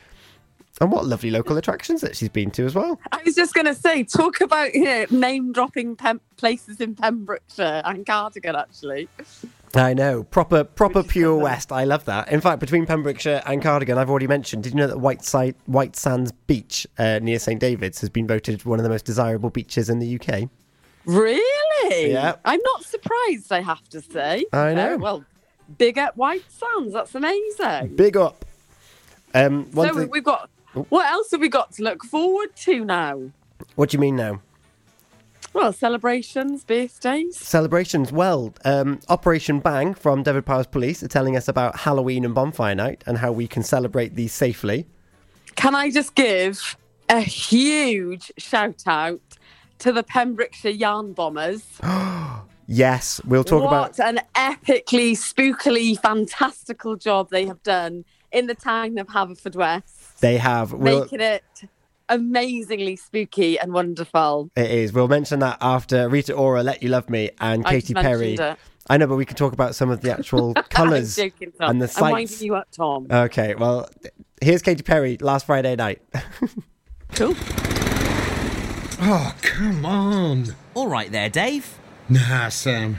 and 0.79 0.91
what 0.91 1.05
lovely 1.05 1.31
local 1.31 1.57
attractions 1.57 2.01
that 2.01 2.15
she's 2.15 2.29
been 2.29 2.51
to 2.51 2.65
as 2.65 2.75
well. 2.75 2.99
I 3.11 3.21
was 3.25 3.35
just 3.35 3.53
going 3.53 3.65
to 3.65 3.75
say, 3.75 4.03
talk 4.03 4.41
about 4.41 4.73
you 4.73 4.83
know, 4.85 5.05
name 5.09 5.51
dropping 5.51 5.95
pem- 5.95 6.21
places 6.37 6.79
in 6.79 6.95
Pembrokeshire 6.95 7.81
and 7.85 8.05
Cardigan, 8.05 8.55
actually. 8.55 9.07
I 9.75 9.93
know, 9.93 10.23
proper 10.23 10.63
proper 10.63 11.03
pure 11.03 11.35
west. 11.35 11.71
I 11.71 11.83
love 11.83 12.05
that. 12.05 12.31
In 12.31 12.41
fact, 12.41 12.59
between 12.59 12.87
Pembrokeshire 12.87 13.43
and 13.45 13.61
Cardigan, 13.61 13.99
I've 13.99 14.09
already 14.09 14.25
mentioned. 14.25 14.63
Did 14.63 14.73
you 14.73 14.77
know 14.77 14.87
that 14.87 14.99
White, 14.99 15.23
Side, 15.23 15.55
White 15.67 15.95
Sands 15.95 16.31
Beach 16.31 16.87
uh, 16.97 17.19
near 17.21 17.37
St 17.37 17.59
David's 17.59 18.01
has 18.01 18.09
been 18.09 18.25
voted 18.25 18.65
one 18.65 18.79
of 18.79 18.83
the 18.83 18.89
most 18.89 19.05
desirable 19.05 19.51
beaches 19.51 19.89
in 19.89 19.99
the 19.99 20.19
UK? 20.19 20.49
Really? 21.05 22.11
Yeah. 22.11 22.35
I'm 22.45 22.59
not 22.63 22.83
surprised, 22.83 23.51
I 23.51 23.61
have 23.61 23.87
to 23.89 24.01
say. 24.01 24.45
I 24.53 24.73
know. 24.73 24.95
Uh, 24.95 24.97
well, 24.97 25.25
big 25.77 25.97
up 25.97 26.17
White 26.17 26.45
Sands. 26.49 26.93
That's 26.93 27.13
amazing. 27.13 27.95
Big 27.95 28.17
up. 28.17 28.45
Um, 29.33 29.71
so 29.73 29.93
thing- 29.93 30.09
we've 30.09 30.23
got. 30.23 30.49
What 30.73 31.09
else 31.11 31.31
have 31.31 31.41
we 31.41 31.49
got 31.49 31.71
to 31.73 31.83
look 31.83 32.03
forward 32.03 32.55
to 32.57 32.85
now? 32.85 33.31
what 33.75 33.89
do 33.89 33.95
you 33.95 33.99
mean 33.99 34.15
now? 34.15 34.41
Well, 35.53 35.73
celebrations, 35.73 36.63
birthdays. 36.63 37.37
Celebrations. 37.37 38.11
Well, 38.11 38.53
um, 38.63 38.99
Operation 39.09 39.59
Bang 39.59 39.93
from 39.95 40.21
Devon 40.21 40.43
Powers 40.43 40.67
Police 40.67 41.01
are 41.01 41.07
telling 41.07 41.35
us 41.35 41.47
about 41.47 41.75
Halloween 41.79 42.23
and 42.23 42.35
Bonfire 42.35 42.75
Night 42.75 43.03
and 43.07 43.17
how 43.17 43.31
we 43.31 43.47
can 43.47 43.63
celebrate 43.63 44.15
these 44.15 44.31
safely. 44.31 44.85
Can 45.55 45.73
I 45.75 45.89
just 45.89 46.13
give 46.13 46.77
a 47.09 47.19
huge 47.19 48.31
shout 48.37 48.83
out 48.85 49.21
to 49.79 49.91
the 49.91 50.03
Pembrokeshire 50.03 50.71
Yarn 50.71 51.13
Bombers? 51.13 51.63
Yes, 52.71 53.19
we'll 53.25 53.43
talk 53.43 53.63
what 53.63 53.97
about. 53.97 53.99
an 53.99 54.19
epically, 54.35 55.13
spookily, 55.13 55.99
fantastical 55.99 56.95
job 56.95 57.31
they 57.31 57.47
have 57.47 57.63
done 57.63 58.05
in 58.31 58.45
the 58.45 58.53
town 58.53 58.99
of 58.99 59.07
Haverfordwest, 59.07 59.98
They 60.21 60.37
have. 60.37 60.73
We'll, 60.73 61.01
making 61.01 61.21
it 61.21 61.43
amazingly 62.09 62.95
spooky 62.95 63.59
and 63.59 63.71
wonderful. 63.73 64.49
it 64.55 64.69
is. 64.69 64.93
We'll 64.93 65.07
mention 65.07 65.39
that 65.39 65.57
after 65.61 66.09
Rita 66.09 66.33
Ora, 66.33 66.63
"Let 66.63 66.83
You 66.83 66.89
Love 66.89 67.09
Me," 67.09 67.31
and 67.39 67.65
I 67.65 67.71
Katy 67.71 67.93
Perry. 67.93 68.33
it. 68.33 68.57
I 68.91 68.97
know, 68.97 69.05
but 69.05 69.17
we 69.17 69.25
can 69.25 69.35
talk 69.35 69.53
about 69.53 69.75
some 69.75 69.91
of 69.91 70.01
the 70.01 70.11
actual 70.11 70.53
colours 70.69 71.15
joking, 71.15 71.53
and 71.59 71.81
the 71.81 71.87
sights. 71.87 72.01
I'm 72.01 72.11
winding 72.11 72.39
you 72.39 72.55
up, 72.55 72.67
Tom. 72.71 73.07
Okay, 73.09 73.55
well, 73.55 73.87
here's 74.41 74.61
Katy 74.61 74.83
Perry 74.83 75.17
last 75.17 75.45
Friday 75.45 75.75
night. 75.75 76.01
cool. 77.13 77.35
Oh, 79.01 79.33
come 79.41 79.85
on. 79.85 80.55
All 80.73 80.87
right 80.87 81.11
there, 81.11 81.29
Dave. 81.29 81.77
Nah, 82.09 82.49
Sam. 82.49 82.97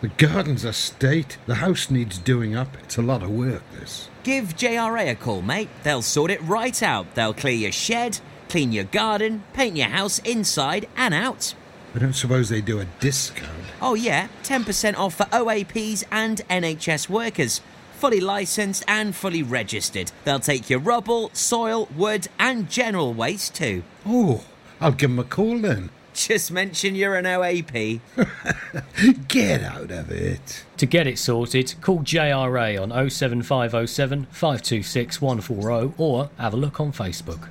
The 0.00 0.08
garden's 0.08 0.64
a 0.64 0.72
state. 0.72 1.38
The 1.46 1.56
house 1.56 1.90
needs 1.90 2.18
doing 2.18 2.56
up. 2.56 2.76
It's 2.82 2.96
a 2.96 3.02
lot 3.02 3.22
of 3.22 3.30
work, 3.30 3.62
this. 3.78 4.08
Give 4.26 4.56
JRA 4.56 5.08
a 5.08 5.14
call, 5.14 5.40
mate. 5.40 5.68
They'll 5.84 6.02
sort 6.02 6.32
it 6.32 6.42
right 6.42 6.82
out. 6.82 7.14
They'll 7.14 7.32
clear 7.32 7.54
your 7.54 7.70
shed, 7.70 8.18
clean 8.48 8.72
your 8.72 8.82
garden, 8.82 9.44
paint 9.52 9.76
your 9.76 9.86
house 9.86 10.18
inside 10.18 10.88
and 10.96 11.14
out. 11.14 11.54
I 11.94 12.00
don't 12.00 12.12
suppose 12.12 12.48
they 12.48 12.60
do 12.60 12.80
a 12.80 12.86
discount. 12.98 13.52
Oh, 13.80 13.94
yeah, 13.94 14.26
10% 14.42 14.98
off 14.98 15.14
for 15.14 15.26
OAPs 15.26 16.02
and 16.10 16.40
NHS 16.50 17.08
workers. 17.08 17.60
Fully 18.00 18.18
licensed 18.18 18.82
and 18.88 19.14
fully 19.14 19.44
registered. 19.44 20.10
They'll 20.24 20.40
take 20.40 20.68
your 20.68 20.80
rubble, 20.80 21.30
soil, 21.32 21.88
wood, 21.94 22.26
and 22.36 22.68
general 22.68 23.14
waste 23.14 23.54
too. 23.54 23.84
Oh, 24.04 24.42
I'll 24.80 24.90
give 24.90 25.10
them 25.10 25.20
a 25.20 25.24
call 25.24 25.56
then. 25.58 25.90
Just 26.16 26.50
mention 26.50 26.94
you're 26.94 27.14
an 27.14 27.26
OAP. 27.26 28.00
Get 29.28 29.62
out 29.62 29.90
of 29.90 30.10
it. 30.10 30.64
To 30.78 30.86
get 30.86 31.06
it 31.06 31.18
sorted, 31.18 31.74
call 31.82 31.98
JRA 31.98 32.80
on 32.80 32.88
07507 33.10 34.26
526 34.30 35.20
140 35.20 35.92
or 35.98 36.30
have 36.38 36.54
a 36.54 36.56
look 36.56 36.80
on 36.80 36.90
Facebook. 36.92 37.50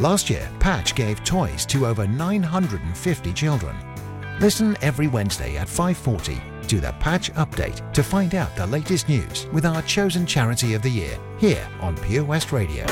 Last 0.00 0.30
year, 0.30 0.48
Patch 0.58 0.94
gave 0.94 1.22
toys 1.22 1.66
to 1.66 1.86
over 1.86 2.06
950 2.06 3.32
children. 3.32 3.76
Listen 4.40 4.76
every 4.80 5.06
Wednesday 5.06 5.56
at 5.56 5.68
5:40 5.68 6.40
to 6.68 6.80
the 6.80 6.92
Patch 6.98 7.30
Update 7.34 7.92
to 7.92 8.02
find 8.02 8.34
out 8.34 8.56
the 8.56 8.66
latest 8.66 9.08
news 9.08 9.46
with 9.52 9.66
our 9.66 9.82
chosen 9.82 10.26
charity 10.26 10.74
of 10.74 10.82
the 10.82 10.90
year 10.90 11.18
here 11.38 11.68
on 11.80 11.94
Pure 11.96 12.24
West 12.24 12.52
Radio. 12.52 12.84
You 12.84 12.88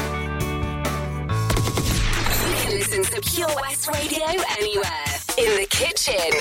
can 2.62 2.78
listen 2.78 3.02
to 3.04 3.20
Pure 3.22 3.54
West 3.60 3.88
Radio 3.88 4.26
anywhere. 4.58 5.16
In 5.38 5.56
the 5.56 5.66
kitchen, 5.70 6.32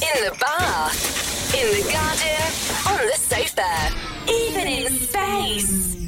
in 0.00 0.24
the 0.24 0.36
bath, 0.38 1.52
in 1.52 1.66
the 1.74 1.82
garden, 1.92 2.52
on 2.86 3.06
the 3.06 3.18
sofa, 3.18 3.92
even 4.30 4.66
in 4.68 4.92
space. 4.92 6.05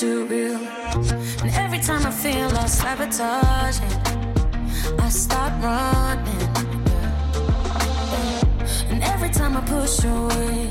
Too 0.00 0.24
real, 0.28 0.56
and 1.42 1.50
every 1.56 1.78
time 1.78 2.06
I 2.06 2.10
feel 2.10 2.48
like 2.52 2.68
sabotaging, 2.68 3.92
I 4.98 5.10
start 5.10 5.52
running. 5.62 6.48
And 8.88 9.02
every 9.02 9.28
time 9.28 9.58
I 9.58 9.60
push 9.60 10.02
away, 10.02 10.70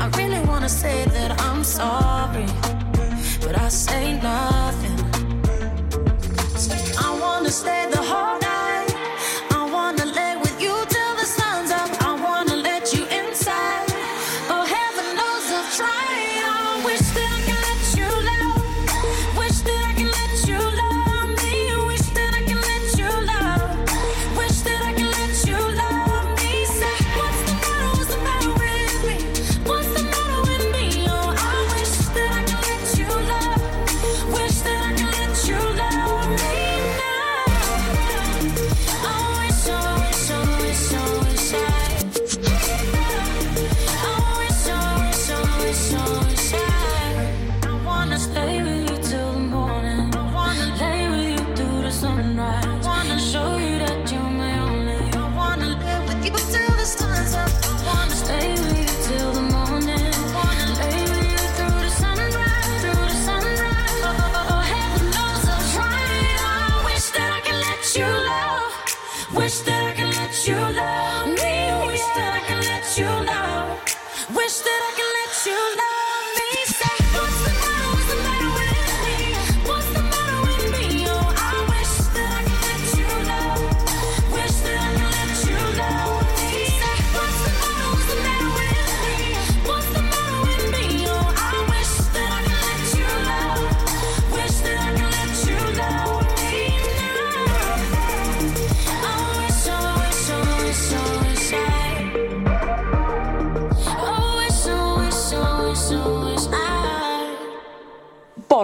I 0.00 0.08
really 0.18 0.40
wanna 0.40 0.68
say 0.68 1.04
that 1.04 1.40
I'm 1.40 1.62
sorry, 1.62 2.46
but 3.46 3.56
I 3.56 3.68
say 3.68 4.20
nothing. 4.20 4.57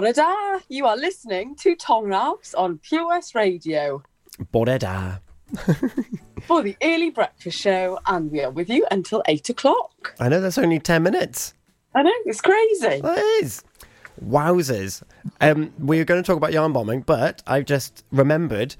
Bore 0.05 0.13
da! 0.13 0.59
You 0.69 0.85
are 0.85 0.95
listening 0.95 1.55
to 1.55 1.75
Tongue 1.75 2.05
Raps 2.05 2.53
on 2.53 2.79
West 2.91 3.33
Radio 3.33 4.03
Boreda. 4.53 5.19
for 6.43 6.61
the 6.61 6.77
early 6.83 7.09
breakfast 7.09 7.59
show, 7.59 7.97
and 8.05 8.31
we 8.31 8.43
are 8.43 8.51
with 8.51 8.69
you 8.69 8.85
until 8.91 9.23
eight 9.27 9.49
o'clock. 9.49 10.13
I 10.19 10.29
know 10.29 10.41
that's 10.41 10.59
only 10.59 10.77
10 10.77 11.01
minutes. 11.01 11.55
I 11.95 12.03
know, 12.03 12.11
it's 12.27 12.39
crazy. 12.39 13.01
That 13.01 13.17
is. 13.41 13.63
Wowzers. 14.23 15.01
Um, 15.41 15.73
we 15.79 15.97
were 15.97 16.05
going 16.05 16.21
to 16.21 16.27
talk 16.27 16.37
about 16.37 16.53
yarn 16.53 16.71
bombing, 16.71 17.01
but 17.01 17.41
I've 17.47 17.65
just 17.65 18.03
remembered 18.11 18.75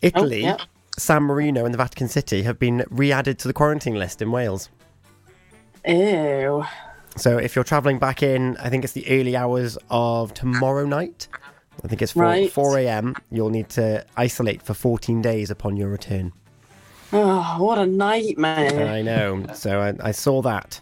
Italy, 0.00 0.44
yeah. 0.44 0.64
San 0.96 1.24
Marino, 1.24 1.66
and 1.66 1.74
the 1.74 1.78
Vatican 1.78 2.08
City 2.08 2.44
have 2.44 2.58
been 2.58 2.86
re 2.88 3.12
added 3.12 3.38
to 3.40 3.48
the 3.48 3.54
quarantine 3.54 3.96
list 3.96 4.22
in 4.22 4.32
Wales. 4.32 4.70
Ew. 5.86 6.64
So 7.16 7.38
if 7.38 7.54
you're 7.54 7.64
travelling 7.64 7.98
back 7.98 8.22
in, 8.22 8.56
I 8.58 8.68
think 8.70 8.84
it's 8.84 8.92
the 8.92 9.08
early 9.10 9.36
hours 9.36 9.76
of 9.90 10.32
tomorrow 10.34 10.86
night. 10.86 11.28
I 11.84 11.88
think 11.88 12.02
it's 12.02 12.12
4, 12.12 12.22
Right. 12.22 12.52
4 12.52 12.78
a.m. 12.80 13.16
You'll 13.30 13.50
need 13.50 13.68
to 13.70 14.04
isolate 14.16 14.62
for 14.62 14.74
14 14.74 15.22
days 15.22 15.50
upon 15.50 15.76
your 15.76 15.88
return. 15.88 16.32
Oh, 17.12 17.56
what 17.58 17.78
a 17.78 17.86
nightmare. 17.86 18.86
I 18.88 19.02
know. 19.02 19.44
So 19.54 19.80
I, 19.80 19.94
I 20.08 20.12
saw 20.12 20.42
that. 20.42 20.80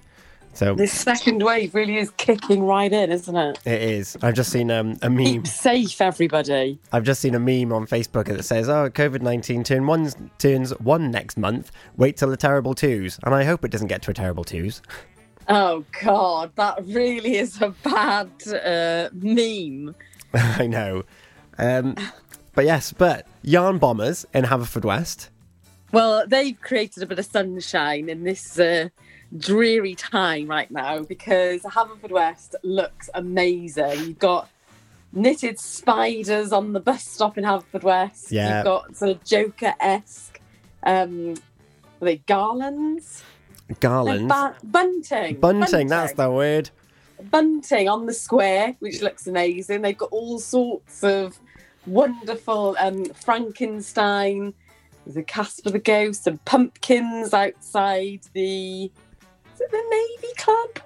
So 0.54 0.74
This 0.74 0.92
second 0.92 1.40
wave 1.42 1.72
really 1.74 1.98
is 1.98 2.10
kicking 2.16 2.64
right 2.64 2.92
in, 2.92 3.12
isn't 3.12 3.36
it? 3.36 3.60
it 3.64 3.80
is. 3.80 4.16
I've 4.22 4.34
just 4.34 4.50
seen 4.50 4.72
um, 4.72 4.96
a 5.02 5.08
meme. 5.08 5.24
Keep 5.24 5.46
safe, 5.46 6.00
everybody. 6.00 6.80
I've 6.92 7.04
just 7.04 7.20
seen 7.20 7.36
a 7.36 7.38
meme 7.38 7.72
on 7.72 7.86
Facebook 7.86 8.24
that 8.26 8.42
says, 8.44 8.68
"Oh, 8.68 8.90
COVID 8.90 9.22
nineteen 9.22 9.62
turn 9.62 9.86
one 9.86 10.10
turns 10.38 10.70
one 10.80 11.12
next 11.12 11.38
month. 11.38 11.70
Wait 11.96 12.16
till 12.16 12.28
the 12.30 12.36
terrible 12.36 12.74
twos, 12.74 13.20
And 13.22 13.36
I 13.36 13.44
hope 13.44 13.64
it 13.64 13.70
doesn't 13.70 13.86
get 13.86 14.02
to 14.02 14.10
a 14.10 14.14
terrible 14.14 14.42
twos. 14.44 14.82
Oh, 15.48 15.84
God, 16.02 16.52
that 16.56 16.84
really 16.84 17.36
is 17.36 17.60
a 17.62 17.70
bad 17.82 18.30
uh, 18.46 19.08
meme. 19.14 19.94
I 20.34 20.66
know. 20.66 21.04
Um, 21.56 21.96
but 22.54 22.66
yes, 22.66 22.92
but 22.92 23.26
yarn 23.42 23.78
bombers 23.78 24.26
in 24.34 24.44
Haverfordwest. 24.44 25.30
Well, 25.90 26.26
they've 26.26 26.60
created 26.60 27.02
a 27.02 27.06
bit 27.06 27.18
of 27.18 27.24
sunshine 27.24 28.10
in 28.10 28.24
this 28.24 28.58
uh, 28.58 28.90
dreary 29.36 29.94
time 29.94 30.48
right 30.48 30.70
now 30.70 31.00
because 31.00 31.62
Haverfordwest 31.62 32.54
looks 32.62 33.08
amazing. 33.14 34.00
You've 34.00 34.18
got 34.18 34.50
knitted 35.12 35.58
spiders 35.58 36.52
on 36.52 36.74
the 36.74 36.80
bus 36.80 37.04
stop 37.04 37.38
in 37.38 37.44
Haverfordwest. 37.44 38.30
Yeah. 38.30 38.56
You've 38.56 38.64
got 38.64 38.96
sort 38.96 39.12
of 39.12 39.24
Joker 39.24 39.74
esque, 39.80 40.40
um, 40.82 41.34
are 42.00 42.04
they 42.04 42.16
garlands? 42.18 43.22
Garlands. 43.80 44.28
Ba- 44.32 44.56
bunting. 44.64 45.36
Bunting, 45.40 45.86
that's 45.88 46.12
the 46.14 46.30
word. 46.30 46.70
bunting 47.30 47.88
on 47.88 48.06
the 48.06 48.14
square, 48.14 48.74
which 48.80 49.02
looks 49.02 49.26
amazing. 49.26 49.82
They've 49.82 49.96
got 49.96 50.10
all 50.10 50.38
sorts 50.38 51.02
of 51.04 51.38
wonderful 51.86 52.76
um, 52.78 53.04
Frankenstein. 53.06 54.54
A 55.16 55.22
Casper 55.22 55.70
the 55.70 55.78
Ghost 55.78 56.26
and 56.26 56.44
pumpkins 56.44 57.32
outside 57.32 58.20
the. 58.34 58.84
Is 58.84 59.60
it 59.60 59.70
the 59.70 60.16
Navy 60.22 60.34
Club? 60.36 60.80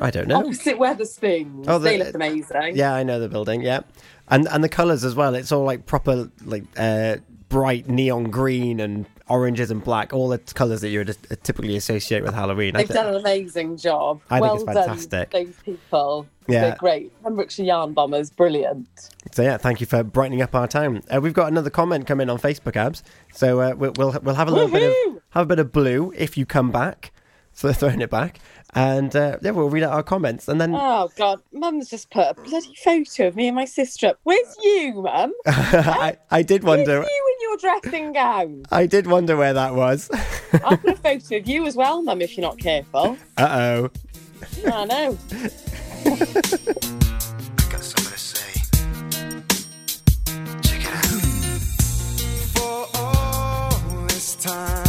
I 0.00 0.10
don't 0.10 0.28
know. 0.28 0.40
Opposite 0.40 0.76
Weatherspoons. 0.76 1.64
Oh, 1.66 1.78
the- 1.78 1.88
they 1.88 1.98
look 1.98 2.14
amazing. 2.14 2.76
Yeah, 2.76 2.94
I 2.94 3.02
know 3.02 3.18
the 3.18 3.28
building. 3.30 3.62
Yeah, 3.62 3.80
and 4.28 4.46
and 4.48 4.62
the 4.62 4.68
colours 4.68 5.04
as 5.04 5.14
well. 5.14 5.34
It's 5.34 5.52
all 5.52 5.64
like 5.64 5.86
proper, 5.86 6.30
like 6.44 6.64
uh, 6.76 7.16
bright 7.48 7.88
neon 7.88 8.24
green 8.24 8.78
and 8.80 9.06
oranges 9.28 9.70
and 9.70 9.82
black. 9.82 10.12
All 10.12 10.28
the 10.28 10.38
colours 10.38 10.80
that 10.82 10.88
you 10.88 11.00
would 11.00 11.16
typically 11.42 11.76
associate 11.76 12.22
with 12.22 12.34
Halloween. 12.34 12.76
I 12.76 12.80
They've 12.84 12.88
done 12.88 13.08
an 13.08 13.16
amazing 13.16 13.76
job. 13.76 14.20
I 14.30 14.36
think 14.36 14.42
well 14.42 14.54
it's 14.54 14.64
done, 14.64 14.74
fantastic. 14.74 15.30
those 15.30 15.54
people. 15.64 16.26
Yeah. 16.46 16.60
They're 16.60 16.76
great. 16.76 17.22
Pembrokeshire 17.22 17.64
Yarn 17.64 17.94
Bombers, 17.94 18.30
brilliant. 18.30 18.86
So 19.32 19.42
yeah, 19.42 19.56
thank 19.56 19.80
you 19.80 19.86
for 19.86 20.02
brightening 20.02 20.42
up 20.42 20.54
our 20.54 20.68
time. 20.68 21.02
Uh, 21.10 21.20
we've 21.20 21.32
got 21.32 21.48
another 21.48 21.70
comment 21.70 22.06
coming 22.06 22.28
on 22.28 22.38
Facebook, 22.38 22.76
abs. 22.76 23.02
So 23.32 23.60
uh, 23.60 23.74
we'll, 23.76 23.92
we'll 23.96 24.18
we'll 24.22 24.34
have 24.34 24.48
a 24.48 24.50
little 24.50 24.68
bit 24.68 24.82
of 24.90 25.22
have 25.30 25.44
a 25.44 25.46
bit 25.46 25.58
of 25.58 25.72
blue 25.72 26.12
if 26.16 26.36
you 26.36 26.44
come 26.44 26.70
back. 26.70 27.12
So 27.54 27.68
they're 27.68 27.74
throwing 27.74 28.00
it 28.00 28.10
back, 28.10 28.40
and 28.74 29.14
uh, 29.14 29.38
yeah, 29.40 29.52
we'll 29.52 29.70
read 29.70 29.84
out 29.84 29.92
our 29.92 30.02
comments, 30.02 30.48
and 30.48 30.60
then 30.60 30.74
Oh 30.74 31.08
God, 31.16 31.40
Mum's 31.52 31.88
just 31.88 32.10
put 32.10 32.26
a 32.30 32.34
bloody 32.34 32.74
photo 32.82 33.28
of 33.28 33.36
me 33.36 33.46
and 33.46 33.54
my 33.54 33.64
sister 33.64 34.08
up. 34.08 34.18
Where's 34.24 34.56
you, 34.62 34.94
Mum? 34.94 35.32
I, 35.46 36.16
I 36.32 36.42
did 36.42 36.64
wonder. 36.64 36.98
Where's 36.98 37.10
you 37.10 37.36
in 37.36 37.48
your 37.48 37.56
dressing 37.80 38.12
gown? 38.12 38.64
I 38.72 38.86
did 38.86 39.06
wonder 39.06 39.36
where 39.36 39.52
that 39.54 39.74
was. 39.74 40.10
I'll 40.64 40.76
put 40.76 40.94
a 40.94 40.96
photo 40.96 41.36
of 41.36 41.48
you 41.48 41.64
as 41.66 41.76
well, 41.76 42.02
Mum, 42.02 42.20
if 42.20 42.36
you're 42.36 42.46
not 42.46 42.58
careful. 42.58 43.16
Uh 43.36 43.48
oh. 43.86 43.90
I 44.66 44.84
know. 44.84 45.18
I've 45.32 45.50
got 47.70 47.82
something 47.82 48.12
to 48.12 48.18
say. 48.18 48.60
Check 50.62 50.80
it 50.80 50.86
out 50.86 51.04
for 52.54 52.88
all 52.98 54.06
this 54.08 54.34
time, 54.36 54.83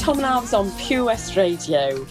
Tom 0.00 0.18
Labs 0.18 0.54
on 0.54 0.70
Pure 0.78 1.04
West 1.04 1.36
Radio. 1.36 2.06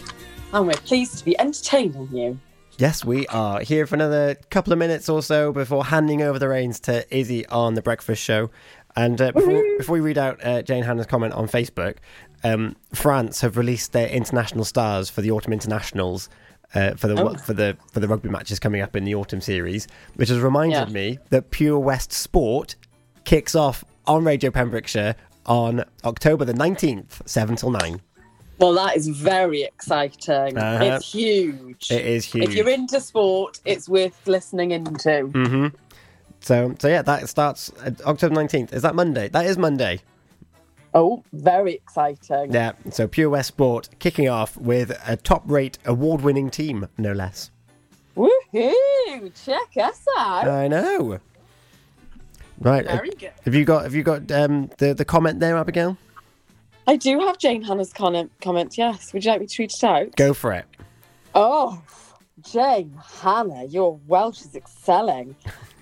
And 0.52 0.66
we're 0.66 0.72
pleased 0.74 1.18
to 1.18 1.24
be 1.24 1.38
entertaining 1.40 2.08
you. 2.12 2.38
Yes, 2.78 3.04
we 3.04 3.26
are 3.28 3.60
here 3.60 3.86
for 3.86 3.94
another 3.96 4.36
couple 4.50 4.72
of 4.72 4.78
minutes 4.78 5.08
or 5.08 5.22
so 5.22 5.52
before 5.52 5.84
handing 5.84 6.22
over 6.22 6.38
the 6.38 6.48
reins 6.48 6.80
to 6.80 7.04
Izzy 7.16 7.46
on 7.48 7.74
the 7.74 7.82
breakfast 7.82 8.22
show. 8.22 8.50
And 8.96 9.20
uh, 9.20 9.32
before, 9.32 9.62
before 9.78 9.94
we 9.94 10.00
read 10.00 10.18
out 10.18 10.44
uh, 10.44 10.62
Jane 10.62 10.82
Hannah's 10.84 11.06
comment 11.06 11.34
on 11.34 11.46
Facebook, 11.48 11.96
um, 12.44 12.76
France 12.94 13.40
have 13.42 13.56
released 13.56 13.92
their 13.92 14.08
international 14.08 14.64
stars 14.64 15.10
for 15.10 15.20
the 15.20 15.30
autumn 15.30 15.52
internationals 15.52 16.28
uh, 16.74 16.94
for 16.94 17.08
the 17.08 17.20
Oh. 17.20 17.34
for 17.34 17.52
the 17.54 17.76
for 17.92 18.00
the 18.00 18.08
rugby 18.08 18.28
matches 18.28 18.58
coming 18.60 18.80
up 18.80 18.94
in 18.96 19.04
the 19.04 19.14
autumn 19.14 19.40
series, 19.40 19.86
which 20.14 20.28
has 20.28 20.38
reminded 20.38 20.88
Yeah. 20.88 20.94
me 20.94 21.18
that 21.30 21.50
Pure 21.50 21.80
West 21.80 22.12
Sport 22.12 22.76
kicks 23.24 23.54
off 23.54 23.84
on 24.06 24.24
Radio 24.24 24.50
Pembrokeshire 24.50 25.14
on 25.50 25.84
October 26.04 26.44
the 26.46 26.54
nineteenth, 26.54 27.20
seven 27.26 27.56
till 27.56 27.72
nine. 27.72 28.00
Well, 28.58 28.72
that 28.74 28.96
is 28.96 29.08
very 29.08 29.62
exciting. 29.62 30.56
Uh-huh. 30.56 30.84
It's 30.84 31.12
huge. 31.12 31.90
It 31.90 32.06
is 32.06 32.24
huge. 32.24 32.44
If 32.44 32.54
you're 32.54 32.68
into 32.68 33.00
sport, 33.00 33.58
it's 33.64 33.88
worth 33.88 34.26
listening 34.26 34.70
into. 34.70 35.22
hmm 35.26 35.66
So, 36.40 36.74
so 36.78 36.88
yeah, 36.88 37.02
that 37.02 37.28
starts 37.28 37.72
uh, 37.84 37.90
October 38.06 38.34
nineteenth. 38.34 38.72
Is 38.72 38.82
that 38.82 38.94
Monday? 38.94 39.28
That 39.28 39.46
is 39.46 39.58
Monday. 39.58 40.00
Oh, 40.92 41.22
very 41.32 41.74
exciting. 41.74 42.52
Yeah. 42.52 42.72
So 42.90 43.06
Pure 43.06 43.30
West 43.30 43.48
Sport 43.48 43.88
kicking 43.98 44.28
off 44.28 44.56
with 44.56 44.90
a 45.06 45.16
top-rate, 45.16 45.78
award-winning 45.84 46.50
team, 46.50 46.88
no 46.98 47.12
less. 47.12 47.50
Woohoo! 48.16 49.44
Check 49.44 49.76
us 49.76 50.04
out. 50.18 50.48
I 50.48 50.66
know. 50.68 51.20
Right. 52.60 52.84
Very 52.86 53.10
good. 53.10 53.32
Have 53.44 53.54
you 53.54 53.64
got 53.64 53.84
Have 53.84 53.94
you 53.94 54.02
got 54.02 54.30
um, 54.30 54.70
the 54.78 54.92
the 54.94 55.04
comment 55.04 55.40
there, 55.40 55.56
Abigail? 55.56 55.96
I 56.86 56.96
do 56.96 57.20
have 57.20 57.38
Jane 57.38 57.62
Hannah's 57.62 57.92
comment, 57.92 58.32
comment, 58.40 58.76
yes. 58.76 59.12
Would 59.12 59.24
you 59.24 59.30
like 59.30 59.40
me 59.40 59.46
to 59.46 59.62
read 59.62 59.70
it 59.70 59.84
out? 59.84 60.16
Go 60.16 60.34
for 60.34 60.52
it. 60.52 60.64
Oh, 61.34 61.80
Jane, 62.40 62.98
Hannah, 63.22 63.64
your 63.64 64.00
Welsh 64.08 64.40
is 64.40 64.56
excelling. 64.56 65.36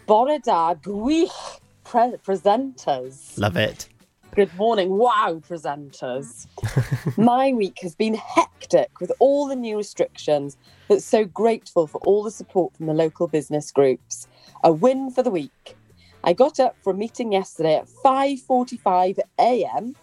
Bore 0.07 0.39
da 0.39 0.74
gwych 0.74 1.61
pre- 1.85 2.16
presenters. 2.18 3.39
Love 3.39 3.57
it. 3.57 3.89
Good 4.35 4.55
morning. 4.57 4.91
Wow, 4.91 5.41
presenters. 5.49 6.47
My 7.16 7.53
week 7.53 7.79
has 7.81 7.95
been 7.95 8.14
hectic 8.14 9.01
with 9.01 9.11
all 9.18 9.49
the 9.49 9.57
new 9.57 9.79
restrictions, 9.79 10.59
but 10.89 11.03
so 11.03 11.24
grateful 11.24 11.87
for 11.87 12.03
all 12.05 12.22
the 12.22 12.31
support 12.31 12.76
from 12.76 12.87
the 12.87 12.93
local 12.95 13.29
business 13.29 13.72
groups. 13.72 14.29
A 14.62 14.72
win 14.72 15.11
for 15.11 15.22
the 15.22 15.31
week. 15.31 15.78
I 16.25 16.33
got 16.33 16.61
up 16.61 16.77
for 16.83 16.93
a 16.93 16.97
meeting 16.97 17.33
yesterday 17.33 17.77
at 17.77 17.89
5:45 18.05 19.19
a.m. 19.39 19.95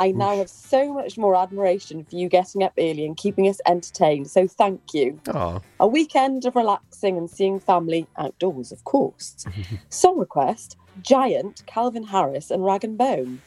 I 0.00 0.12
now 0.12 0.36
have 0.38 0.48
so 0.48 0.92
much 0.94 1.18
more 1.18 1.34
admiration 1.34 2.04
for 2.04 2.14
you 2.14 2.28
getting 2.28 2.62
up 2.62 2.72
early 2.78 3.04
and 3.04 3.16
keeping 3.16 3.48
us 3.48 3.60
entertained. 3.66 4.30
So 4.30 4.46
thank 4.46 4.94
you. 4.94 5.20
Oh, 5.34 5.60
A 5.80 5.88
weekend 5.88 6.44
of 6.44 6.54
relaxing 6.54 7.18
and 7.18 7.28
seeing 7.28 7.58
family 7.58 8.06
outdoors, 8.16 8.70
of 8.70 8.84
course. 8.84 9.44
Song 9.90 10.18
request 10.18 10.76
Giant, 11.02 11.62
Calvin 11.66 12.04
Harris, 12.04 12.50
and 12.50 12.64
Rag 12.64 12.84
and 12.84 12.96
Bone. 12.96 13.42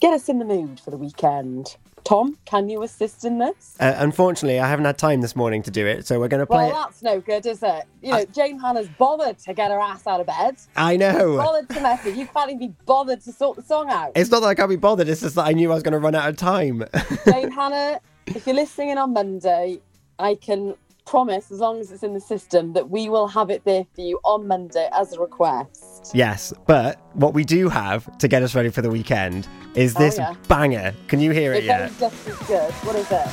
Get 0.00 0.12
us 0.12 0.28
in 0.28 0.38
the 0.38 0.44
mood 0.44 0.78
for 0.80 0.90
the 0.90 0.98
weekend. 0.98 1.76
Tom, 2.06 2.38
can 2.44 2.68
you 2.68 2.82
assist 2.82 3.24
in 3.24 3.38
this? 3.38 3.76
uh, 3.80 3.94
unfortunately, 3.98 4.60
I 4.60 4.68
haven't 4.68 4.84
had 4.84 4.96
time 4.96 5.20
this 5.20 5.34
morning 5.34 5.62
to 5.64 5.70
do 5.70 5.86
it, 5.86 6.06
so 6.06 6.20
we're 6.20 6.28
going 6.28 6.40
to 6.40 6.46
play 6.46 6.68
Well, 6.68 6.70
it. 6.70 6.84
that's 6.84 7.02
no 7.02 7.20
good, 7.20 7.44
is 7.46 7.62
it? 7.62 7.84
You 8.02 8.12
know, 8.12 8.24
Jane 8.26 8.58
Hannah's 8.60 8.88
bothered 8.98 9.38
to 9.40 9.52
get 9.54 9.70
her 9.70 9.80
ass 9.80 10.06
out 10.06 10.20
of 10.20 10.26
bed. 10.26 10.56
I 10.76 10.96
know. 10.96 11.36
Bothered 11.36 11.68
to 11.70 11.80
message. 11.80 12.16
You 12.16 12.26
can't 12.26 12.50
even 12.50 12.58
be 12.68 12.74
bothered 12.86 13.20
to 13.22 13.32
sort 13.32 13.56
the 13.56 13.62
song 13.62 13.90
out. 13.90 14.12
It's 14.14 14.30
not 14.30 14.40
that 14.40 14.46
I 14.46 14.54
can't 14.54 14.70
be 14.70 14.76
bothered. 14.76 15.08
It's 15.08 15.20
just 15.22 15.34
that 15.34 15.46
I 15.46 15.52
knew 15.52 15.70
I 15.70 15.74
was 15.74 15.82
going 15.82 15.92
to 15.92 15.98
run 15.98 16.14
out 16.14 16.28
of 16.28 16.36
time. 16.36 16.84
Jane 17.26 17.50
Hannah, 17.50 18.00
if 18.26 18.46
you're 18.46 18.56
listening 18.56 18.90
in 18.90 18.98
on 18.98 19.12
Monday, 19.12 19.80
I 20.18 20.36
can 20.36 20.74
promise, 21.10 21.50
as 21.50 21.60
long 21.60 21.80
as 21.80 21.90
it's 21.92 22.02
in 22.02 22.12
the 22.12 22.20
system, 22.20 22.72
that 22.74 22.90
we 22.90 23.08
will 23.08 23.28
have 23.28 23.48
it 23.48 23.64
there 23.64 23.86
for 23.94 24.00
you 24.02 24.18
on 24.24 24.46
Monday 24.46 24.88
as 24.92 25.12
a 25.12 25.20
request. 25.20 26.10
yes, 26.14 26.52
but 26.66 27.00
what 27.14 27.32
we 27.32 27.44
do 27.44 27.68
have 27.68 28.16
to 28.18 28.28
get 28.28 28.42
us 28.42 28.54
ready 28.54 28.68
for 28.70 28.82
the 28.82 28.90
weekend 28.90 29.48
is 29.74 29.94
Oh, 29.96 30.00
this 30.00 30.18
yeah. 30.18 30.34
banger. 30.48 30.94
Can 31.08 31.20
you 31.20 31.30
hear 31.30 31.52
it 31.54 31.58
It 31.58 31.64
yet? 31.64 31.92
just 31.98 32.28
as 32.28 32.36
good. 32.48 32.72
What 32.84 32.96
is 32.96 33.06
it? 33.10 33.26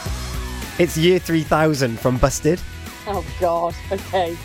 It's 0.79 0.97
Year 0.97 1.19
3000 1.19 1.99
from 1.99 2.17
Busted. 2.17 2.59
Oh 3.07 3.25
God. 3.39 3.75
Okay. 3.91 4.35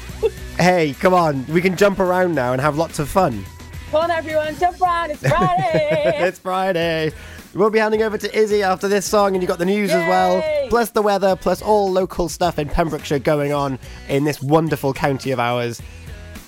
Hey, 0.59 0.95
come 0.95 1.15
on. 1.15 1.47
We 1.47 1.61
can 1.61 1.77
jump 1.77 2.01
around 2.01 2.35
now 2.35 2.53
and 2.53 2.61
have 2.61 2.77
lots 2.77 2.99
of 2.99 3.09
fun. 3.09 3.45
Come 3.91 4.03
on, 4.03 4.11
everyone, 4.11 4.55
jump 4.59 4.81
around. 4.83 5.13
It's 5.13 5.21
Friday. 5.27 6.13
it's 6.17 6.39
Friday. 6.39 7.13
We'll 7.59 7.71
be 7.71 7.81
handing 7.81 8.03
over 8.03 8.17
to 8.17 8.39
Izzy 8.39 8.63
after 8.63 8.87
this 8.87 9.05
song, 9.05 9.35
and 9.35 9.43
you 9.43 9.49
got 9.49 9.59
the 9.59 9.65
news 9.65 9.91
as 9.91 10.07
well, 10.09 10.45
plus 10.69 10.91
the 10.91 11.03
weather, 11.03 11.35
plus 11.35 11.61
all 11.61 11.91
local 11.91 12.29
stuff 12.29 12.57
in 12.57 12.69
Pembrokeshire 12.69 13.19
going 13.19 13.53
on 13.53 13.81
in 14.09 14.23
this 14.23 14.41
wonderful 14.41 14.93
county 14.93 15.33
of 15.33 15.41
ours. 15.41 15.83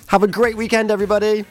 Have 0.06 0.22
a 0.22 0.28
great 0.28 0.56
weekend, 0.56 0.88
everybody. 0.88 1.44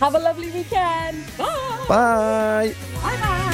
Have 0.00 0.16
a 0.16 0.18
lovely 0.18 0.50
weekend. 0.50 1.24
Bye. 1.38 1.84
Bye. 1.88 2.74
Bye. 3.02 3.16
Bye. 3.16 3.50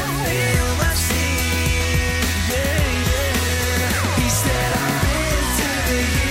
He 4.16 4.28
said, 4.30 4.72
I've 4.72 5.90
been 5.90 6.30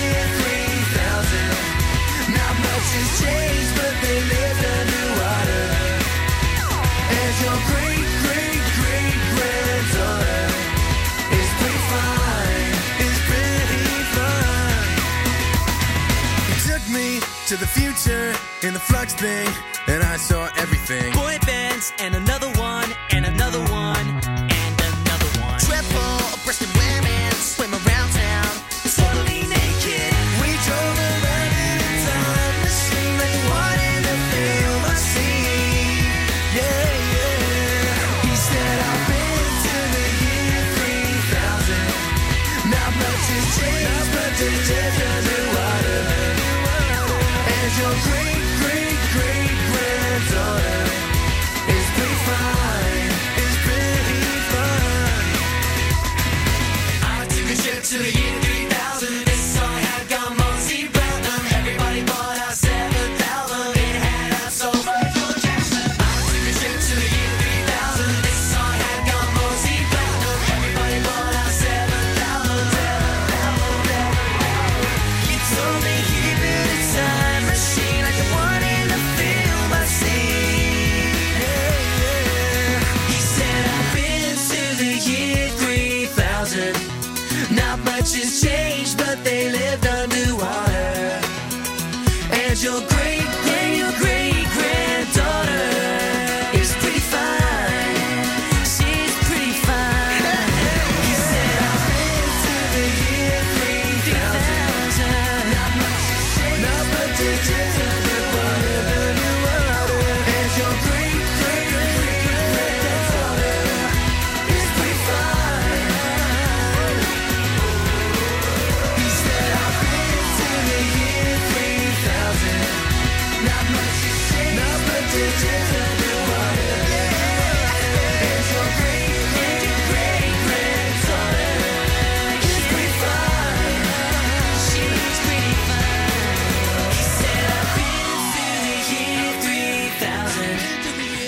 to 17.49 17.57
the 17.57 17.65
future 17.65 18.31
in 18.61 18.75
the 18.75 18.79
flux 18.79 19.15
thing, 19.15 19.47
and 19.87 20.03
I 20.03 20.17
saw 20.17 20.49
everything. 20.57 21.11
Boy 21.13 21.39
bands 21.47 21.91
and 21.97 22.13